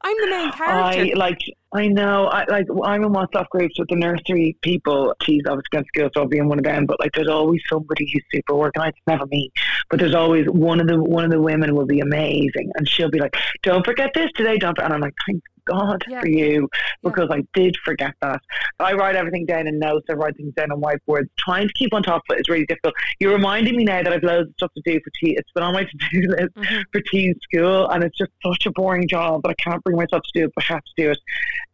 I'm 0.02 0.16
the 0.20 0.26
main 0.28 0.52
character. 0.52 1.00
I 1.00 1.12
like. 1.14 1.40
I 1.72 1.88
know. 1.88 2.26
I 2.26 2.44
like. 2.48 2.66
I'm 2.84 3.04
in 3.04 3.12
WhatsApp 3.12 3.48
groups 3.50 3.78
with 3.78 3.88
the 3.88 3.96
nursery 3.96 4.56
people. 4.62 5.14
She's 5.22 5.42
obviously 5.46 5.68
going 5.72 5.84
to 5.84 5.88
school, 5.88 6.10
so 6.14 6.22
I'll 6.22 6.28
be 6.28 6.38
in 6.38 6.48
one 6.48 6.58
of 6.58 6.64
them. 6.64 6.86
But 6.86 7.00
like, 7.00 7.12
there's 7.12 7.28
always 7.28 7.60
somebody 7.68 8.10
who's 8.12 8.24
super 8.32 8.54
organized. 8.54 8.96
It's 8.96 9.06
never 9.06 9.26
me, 9.26 9.52
but 9.90 9.98
there's 9.98 10.14
always 10.14 10.46
one 10.46 10.80
of 10.80 10.86
the 10.86 11.02
one 11.02 11.24
of 11.24 11.30
the 11.30 11.40
women 11.40 11.74
will 11.74 11.86
be 11.86 12.00
amazing, 12.00 12.70
and 12.76 12.88
she'll 12.88 13.10
be 13.10 13.18
like, 13.18 13.36
"Don't 13.62 13.84
forget 13.84 14.10
this 14.14 14.30
today, 14.36 14.56
don't." 14.56 14.78
And 14.78 14.92
I'm 14.92 15.00
like, 15.00 15.14
"Thank 15.26 15.42
God 15.68 16.02
Yeah. 16.08 16.20
for 16.20 16.28
you," 16.28 16.68
because 17.02 17.28
I 17.30 17.42
did 17.54 17.76
forget 17.84 18.14
that. 18.22 18.40
I 18.80 18.92
write 18.94 19.16
everything 19.16 19.46
down 19.46 19.66
in 19.66 19.78
notes. 19.78 20.06
I 20.10 20.14
write 20.14 20.36
things 20.36 20.54
down 20.54 20.72
on 20.72 20.80
whiteboards. 20.80 21.28
Trying 21.38 21.68
to 21.68 21.74
keep 21.74 21.92
on 21.94 22.02
top 22.02 22.22
of 22.28 22.36
it 22.36 22.40
is 22.40 22.48
really 22.48 22.66
difficult. 22.66 22.94
You're 23.20 23.32
reminding 23.34 23.76
me 23.76 23.84
now 23.84 24.02
that 24.02 24.12
I've 24.12 24.22
loads 24.22 24.48
of 24.48 24.54
stuff 24.56 24.70
to 24.76 24.82
do 24.84 24.98
for 25.04 25.10
tea. 25.20 25.36
It's 25.38 25.50
been 25.52 25.62
on 25.64 25.74
my 25.74 25.84
to 25.90 25.90
do 26.12 26.28
list 26.28 26.54
Mhm. 26.56 26.82
for 26.92 27.00
teen 27.02 27.34
school, 27.42 27.88
and 27.90 28.02
it's 28.04 28.16
just 28.18 28.30
such 28.44 28.66
a 28.66 28.70
boring 28.72 29.06
job. 29.08 29.42
But 29.42 29.50
I 29.50 29.54
can't 29.54 29.82
bring 29.84 29.96
myself 29.96 30.22
to 30.22 30.38
do 30.40 30.44
it, 30.46 30.52
but 30.54 30.64
I 30.68 30.74
have 30.74 30.82
to 30.84 30.92
do 31.02 31.10
it. 31.10 31.18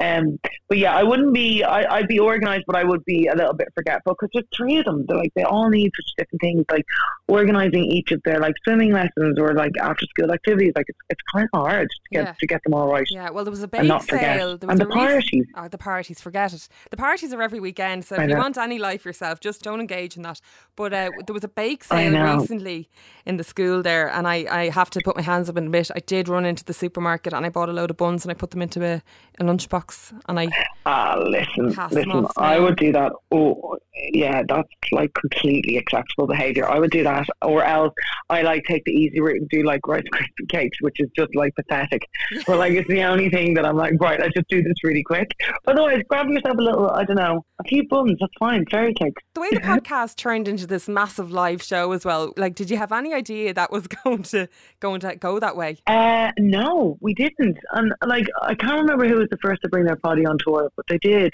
Um, 0.00 0.38
but 0.68 0.78
yeah, 0.78 0.94
I 0.96 1.02
wouldn't 1.02 1.32
be. 1.32 1.62
I, 1.62 1.96
I'd 1.96 2.08
be 2.08 2.18
organised, 2.20 2.64
but 2.66 2.76
I 2.76 2.84
would 2.84 3.04
be 3.04 3.26
a 3.26 3.34
little 3.36 3.54
bit 3.54 3.68
forgetful 3.74 4.14
because 4.14 4.30
there's 4.34 4.46
three 4.56 4.76
of 4.78 4.84
them. 4.84 5.04
They're 5.06 5.16
like 5.16 5.32
they 5.36 5.44
all 5.44 5.68
need 5.70 5.92
such 5.96 6.12
different 6.18 6.40
things, 6.40 6.64
like 6.70 6.84
organising 7.28 7.84
each 7.84 8.12
of 8.12 8.20
their 8.24 8.38
like 8.40 8.54
swimming 8.64 8.92
lessons 8.92 9.38
or 9.38 9.54
like 9.54 9.72
after 9.80 10.06
school 10.06 10.32
activities. 10.32 10.72
Like 10.76 10.86
it's, 10.88 10.98
it's 11.10 11.20
kind 11.32 11.48
of 11.52 11.60
hard 11.60 11.88
to 11.88 11.96
get 12.16 12.24
Yeah. 12.26 12.34
to 12.38 12.46
get 12.46 12.60
them 12.64 12.74
all 12.74 12.90
right 12.90 13.06
Yeah, 13.10 13.30
well, 13.30 13.44
there 13.44 13.50
was 13.50 13.62
a 13.62 13.68
and 13.84 13.88
not 13.88 14.06
forget. 14.08 14.38
sale. 14.38 14.58
And 14.68 14.78
the 14.78 14.86
parties. 14.86 15.46
Oh, 15.56 15.68
the 15.68 15.78
parties, 15.78 16.20
forget 16.20 16.52
it. 16.52 16.68
The 16.90 16.96
parties 16.96 17.32
are 17.32 17.42
every 17.42 17.60
weekend, 17.60 18.04
so 18.04 18.16
I 18.16 18.24
if 18.24 18.30
you 18.30 18.36
want 18.36 18.58
any 18.58 18.78
life 18.78 19.04
yourself, 19.04 19.40
just 19.40 19.62
don't 19.62 19.80
engage 19.80 20.16
in 20.16 20.22
that. 20.22 20.40
But 20.76 20.92
uh, 20.92 21.10
there 21.26 21.34
was 21.34 21.44
a 21.44 21.48
bake 21.48 21.84
sale 21.84 22.38
recently 22.38 22.88
in 23.26 23.36
the 23.36 23.44
school 23.44 23.82
there, 23.82 24.08
and 24.10 24.26
I, 24.26 24.46
I 24.50 24.68
have 24.70 24.90
to 24.90 25.00
put 25.04 25.16
my 25.16 25.22
hands 25.22 25.48
up 25.48 25.56
and 25.56 25.66
admit 25.66 25.90
I 25.94 26.00
did 26.00 26.28
run 26.28 26.44
into 26.44 26.64
the 26.64 26.74
supermarket 26.74 27.32
and 27.32 27.46
I 27.46 27.48
bought 27.48 27.68
a 27.68 27.72
load 27.72 27.90
of 27.90 27.96
buns 27.96 28.24
and 28.24 28.30
I 28.30 28.34
put 28.34 28.50
them 28.50 28.62
into 28.62 28.84
a, 28.84 29.02
a 29.40 29.44
lunchbox 29.44 30.20
and 30.28 30.38
I 30.40 30.48
Ah, 30.86 31.16
listen, 31.18 31.68
listen. 31.90 32.26
I 32.36 32.58
would 32.58 32.76
do 32.76 32.92
that. 32.92 33.12
Oh, 33.30 33.78
yeah, 34.12 34.42
that's 34.46 34.68
like 34.92 35.14
completely 35.14 35.78
acceptable 35.78 36.26
behaviour. 36.26 36.68
I 36.68 36.78
would 36.78 36.90
do 36.90 37.02
that, 37.04 37.26
or 37.42 37.64
else 37.64 37.94
I 38.28 38.42
like 38.42 38.64
take 38.64 38.84
the 38.84 38.92
easy 38.92 39.20
route 39.20 39.40
and 39.40 39.48
do 39.48 39.62
like 39.62 39.86
Rice 39.86 40.04
Krispie 40.12 40.48
cakes, 40.48 40.78
which 40.82 41.00
is 41.00 41.08
just 41.16 41.34
like 41.34 41.54
pathetic. 41.54 42.02
but 42.46 42.58
like 42.58 42.72
it's 42.74 42.88
the 42.88 43.02
only 43.02 43.30
thing 43.30 43.54
that 43.54 43.64
I'm 43.64 43.73
like, 43.74 43.94
right, 44.00 44.20
I 44.20 44.28
just 44.28 44.48
do 44.48 44.62
this 44.62 44.74
really 44.82 45.02
quick. 45.02 45.30
Otherwise, 45.66 46.02
grab 46.08 46.28
yourself 46.28 46.56
a 46.58 46.62
little, 46.62 46.90
I 46.90 47.04
don't 47.04 47.16
know, 47.16 47.44
a 47.60 47.64
few 47.64 47.86
buns. 47.88 48.16
That's 48.20 48.32
fine. 48.38 48.64
Fairy 48.70 48.94
cakes. 48.94 49.22
the 49.34 49.40
way 49.40 49.50
the 49.50 49.60
podcast 49.60 50.16
turned 50.16 50.48
into 50.48 50.66
this 50.66 50.88
massive 50.88 51.30
live 51.30 51.62
show 51.62 51.92
as 51.92 52.04
well. 52.04 52.32
Like, 52.36 52.54
did 52.54 52.70
you 52.70 52.76
have 52.76 52.92
any 52.92 53.14
idea 53.14 53.54
that 53.54 53.70
was 53.70 53.86
going 54.04 54.22
to 54.24 54.48
going 54.80 55.00
to 55.00 55.16
go 55.16 55.38
that 55.38 55.56
way? 55.56 55.78
Uh, 55.86 56.30
no, 56.38 56.98
we 57.00 57.14
didn't. 57.14 57.58
And 57.72 57.92
like, 58.06 58.26
I 58.42 58.54
can't 58.54 58.80
remember 58.80 59.08
who 59.08 59.16
was 59.16 59.28
the 59.30 59.38
first 59.38 59.62
to 59.62 59.68
bring 59.68 59.84
their 59.84 59.96
potty 59.96 60.26
on 60.26 60.38
tour, 60.44 60.70
but 60.76 60.86
they 60.88 60.98
did. 60.98 61.32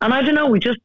And 0.00 0.14
I 0.14 0.22
don't 0.22 0.34
know, 0.34 0.46
we 0.46 0.60
just 0.60 0.78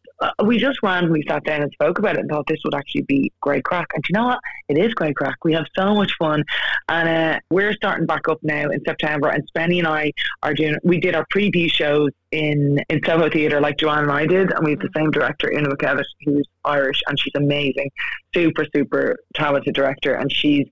we 0.45 0.57
just 0.57 0.79
randomly 0.81 1.23
sat 1.27 1.43
down 1.43 1.61
and 1.61 1.71
spoke 1.73 1.99
about 1.99 2.15
it 2.15 2.21
and 2.21 2.29
thought 2.29 2.45
this 2.47 2.59
would 2.63 2.75
actually 2.75 3.01
be 3.03 3.31
great 3.41 3.63
crack. 3.63 3.87
And 3.93 4.03
you 4.07 4.13
know 4.13 4.25
what? 4.27 4.39
It 4.69 4.77
is 4.77 4.93
great 4.93 5.15
crack. 5.15 5.37
We 5.43 5.53
have 5.53 5.65
so 5.77 5.93
much 5.93 6.13
fun, 6.17 6.43
and 6.89 7.09
uh, 7.09 7.39
we're 7.49 7.73
starting 7.73 8.05
back 8.05 8.27
up 8.29 8.39
now 8.41 8.69
in 8.69 8.79
September. 8.85 9.29
And 9.29 9.43
Spenny 9.51 9.79
and 9.79 9.87
I 9.87 10.11
are 10.43 10.53
doing. 10.53 10.75
We 10.83 10.99
did 10.99 11.15
our 11.15 11.25
preview 11.33 11.71
shows 11.71 12.09
in 12.31 12.79
in 12.89 13.01
Soho 13.05 13.29
Theatre, 13.29 13.59
like 13.59 13.77
Joanne 13.77 14.03
and 14.03 14.11
I 14.11 14.25
did, 14.25 14.51
and 14.51 14.65
we 14.65 14.71
have 14.71 14.79
the 14.79 14.89
same 14.95 15.11
director, 15.11 15.51
Una 15.51 15.69
McKevitt, 15.69 16.05
who's 16.25 16.47
Irish, 16.63 17.01
and 17.07 17.19
she's 17.19 17.33
amazing, 17.35 17.89
super 18.33 18.65
super 18.73 19.17
talented 19.35 19.75
director, 19.75 20.15
and 20.15 20.31
she's 20.31 20.65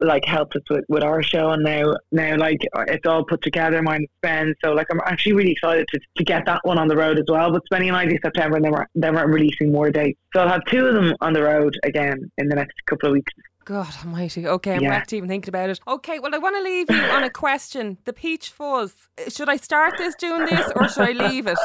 like 0.00 0.24
helped 0.24 0.56
us 0.56 0.62
with, 0.70 0.84
with 0.88 1.02
our 1.02 1.22
show 1.22 1.50
and 1.50 1.62
now 1.62 1.94
now 2.12 2.36
like 2.36 2.58
it's 2.88 3.06
all 3.06 3.24
put 3.24 3.40
together 3.42 3.80
mine 3.82 3.96
and 3.98 4.08
Ben 4.22 4.54
so 4.64 4.72
like 4.72 4.86
I'm 4.90 5.00
actually 5.06 5.34
really 5.34 5.52
excited 5.52 5.86
to, 5.92 6.00
to 6.16 6.24
get 6.24 6.44
that 6.46 6.60
one 6.64 6.78
on 6.78 6.88
the 6.88 6.96
road 6.96 7.18
as 7.18 7.24
well 7.28 7.52
but 7.52 7.62
Spenny 7.72 7.88
and 7.88 7.96
I 7.96 8.06
do 8.06 8.18
September 8.22 8.56
and 8.56 8.64
then 8.64 8.72
we're, 8.72 8.86
then 8.94 9.14
we're 9.14 9.26
releasing 9.26 9.72
more 9.72 9.90
dates 9.90 10.18
so 10.34 10.40
I'll 10.42 10.48
have 10.48 10.64
two 10.68 10.86
of 10.86 10.94
them 10.94 11.14
on 11.20 11.32
the 11.32 11.42
road 11.42 11.76
again 11.84 12.30
in 12.38 12.48
the 12.48 12.56
next 12.56 12.74
couple 12.86 13.08
of 13.08 13.12
weeks 13.14 13.32
God 13.64 13.88
almighty. 14.04 14.46
Okay, 14.46 14.74
I'm 14.74 14.82
Yeah. 14.82 14.90
wrecked 14.90 15.14
even 15.14 15.26
thinking 15.26 15.48
about 15.48 15.70
it. 15.70 15.80
Okay, 15.88 16.18
well, 16.18 16.34
I 16.34 16.38
want 16.38 16.54
to 16.54 16.62
leave 16.62 16.90
you 16.90 17.10
on 17.10 17.24
a 17.24 17.30
question. 17.30 17.96
The 18.04 18.12
peach 18.12 18.50
fuzz. 18.50 18.92
Should 19.28 19.48
I 19.48 19.56
start 19.56 19.96
this 19.96 20.14
doing 20.14 20.44
this 20.44 20.70
or 20.76 20.86
should 20.86 21.02
I 21.04 21.12
leave 21.12 21.46
it? 21.46 21.58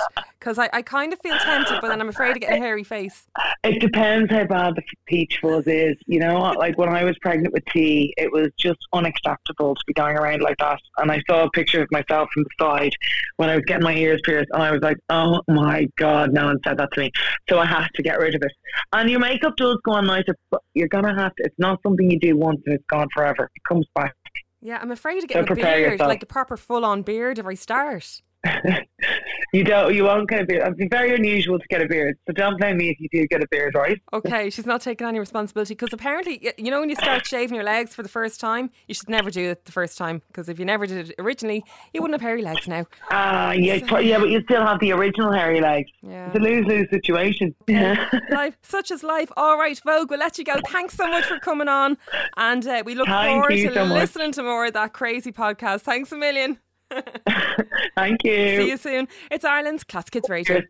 Because 0.50 0.68
I, 0.74 0.78
I 0.80 0.82
kind 0.82 1.14
of 1.14 1.20
feel 1.22 1.38
tempted, 1.38 1.78
but 1.80 1.90
then 1.90 2.02
I'm 2.02 2.10
afraid 2.10 2.32
of 2.32 2.42
getting 2.42 2.58
a 2.58 2.66
hairy 2.66 2.84
face. 2.84 3.28
It 3.64 3.80
depends 3.80 4.32
how 4.32 4.46
bad 4.46 4.74
the 4.76 4.82
peach 5.06 5.38
fuzz 5.40 5.68
is. 5.68 5.96
You 6.08 6.20
know, 6.20 6.40
like 6.40 6.76
when 6.76 6.90
I 6.90 7.04
was 7.04 7.16
pregnant 7.22 7.54
with 7.54 7.64
T, 7.66 8.16
it 8.18 8.32
was 8.32 8.48
just 8.58 8.80
unacceptable 8.92 9.76
to 9.76 9.82
be 9.86 9.94
going 9.94 10.18
around 10.18 10.42
like 10.42 10.58
that. 10.58 10.80
And 10.98 11.12
I 11.12 11.22
saw 11.30 11.44
a 11.44 11.52
picture 11.52 11.84
of 11.84 11.88
myself 11.92 12.30
from 12.34 12.46
the 12.46 12.50
side 12.60 12.94
when 13.36 13.48
I 13.48 13.58
was 13.58 13.64
getting 13.68 13.84
my 13.84 13.94
ears 13.94 14.22
pierced, 14.24 14.50
and 14.52 14.64
I 14.64 14.72
was 14.72 14.82
like, 14.82 14.98
oh 15.10 15.40
my 15.48 15.88
God, 15.98 16.34
no 16.34 16.46
one 16.46 16.58
said 16.66 16.80
that 16.80 16.90
to 16.94 17.00
me. 17.00 17.12
So 17.48 17.60
I 17.60 17.68
had 17.68 17.90
to 17.94 18.02
get 18.02 18.18
rid 18.18 18.34
of 18.34 18.42
it. 18.42 18.52
And 18.92 19.08
your 19.08 19.20
makeup 19.20 19.56
does 19.56 19.78
go 19.84 19.92
on 19.92 20.08
nicer, 20.08 20.36
but 20.50 20.62
you're 20.74 20.88
going 20.88 21.06
to 21.06 21.14
have 21.14 21.36
to, 21.36 21.44
it's 21.44 21.60
not 21.60 21.80
something 21.84 22.10
you 22.10 22.18
do 22.18 22.36
once 22.36 22.60
and 22.66 22.74
it's 22.74 22.86
gone 22.90 23.08
forever. 23.14 23.52
It 23.56 23.62
comes 23.70 23.86
back. 23.94 24.16
Yeah, 24.62 24.80
I'm 24.82 24.92
afraid 24.92 25.24
of 25.24 25.30
getting 25.30 25.46
so 25.46 25.54
a 25.54 25.56
beard, 25.56 25.92
yourself. 25.92 26.08
like 26.08 26.24
a 26.24 26.26
proper 26.26 26.58
full 26.58 26.84
on 26.84 27.04
beard 27.04 27.38
if 27.38 27.46
I 27.46 27.54
start. 27.54 28.24
you 29.54 29.64
don't. 29.64 29.94
You 29.94 30.06
won't 30.06 30.30
get 30.30 30.42
a 30.42 30.46
beard. 30.46 30.62
It'd 30.62 30.78
be 30.78 30.88
very 30.88 31.14
unusual 31.14 31.60
to 31.60 31.66
get 31.70 31.82
a 31.82 31.88
beard. 31.88 32.18
So 32.26 32.34
don't 32.34 32.58
blame 32.58 32.78
me 32.78 32.90
if 32.90 33.00
you 33.00 33.10
do 33.12 33.28
get 33.28 33.44
a 33.44 33.48
beard, 33.52 33.76
right? 33.76 34.00
Okay, 34.14 34.50
she's 34.50 34.66
not 34.66 34.82
taking 34.82 35.08
any 35.08 35.20
responsibility 35.20 35.74
because 35.74 35.92
apparently, 35.92 36.54
you 36.58 36.72
know, 36.72 36.80
when 36.80 36.90
you 36.90 36.96
start 36.96 37.26
shaving 37.26 37.56
your 37.56 37.64
legs 37.64 37.94
for 37.94 38.02
the 38.02 38.10
first 38.10 38.40
time, 38.40 38.70
you 38.88 38.94
should 38.94 39.10
never 39.10 39.30
do 39.30 39.50
it 39.50 39.66
the 39.66 39.72
first 39.72 39.98
time 39.98 40.22
because 40.28 40.48
if 40.48 40.58
you 40.58 40.66
never 40.66 40.86
did 40.86 41.10
it 41.10 41.16
originally, 41.20 41.64
you 41.94 42.02
wouldn't 42.02 42.20
have 42.20 42.28
hairy 42.28 42.42
legs 42.42 42.68
now. 42.68 42.86
Ah, 43.12 43.50
uh, 43.50 43.52
yeah, 43.52 43.86
so, 43.88 43.98
yeah, 44.00 44.20
but 44.20 44.30
you 44.30 44.42
still 44.44 44.66
have 44.66 44.80
the 44.80 44.94
original 44.94 45.34
hairy 45.34 45.60
legs. 45.60 45.90
Yeah, 46.02 46.28
it's 46.28 46.36
a 46.36 46.40
lose 46.40 46.66
lose 46.66 46.90
situation. 46.90 47.54
Yeah, 47.68 48.10
life, 48.30 48.58
such 48.62 48.90
as 48.92 49.04
life. 49.04 49.32
All 49.36 49.58
right, 49.58 49.80
Vogue, 49.86 50.10
we'll 50.10 50.20
let 50.20 50.38
you 50.38 50.46
go. 50.46 50.60
Thanks 50.68 50.96
so 50.96 51.08
much 51.08 51.26
for 51.26 51.40
coming 51.40 51.68
on, 51.68 51.98
and 52.38 52.66
uh, 52.66 52.84
we 52.86 52.96
look 52.96 53.08
Thank 53.08 53.44
forward 53.44 53.50
to 53.50 53.74
so 53.74 53.84
listening 53.84 54.28
much. 54.28 54.36
to 54.36 54.44
more 54.44 54.66
of 54.66 54.74
that 54.74 54.94
crazy 54.94 55.32
podcast. 55.32 55.82
Thanks 55.82 56.12
a 56.12 56.18
million. 56.18 56.60
Thank 57.96 58.24
you. 58.24 58.62
See 58.62 58.70
you 58.70 58.78
soon. 58.78 59.08
It's 59.32 59.46
Ireland's 59.46 59.84
Classic 59.84 60.14
Hits 60.16 60.30
Radio. 60.30 60.62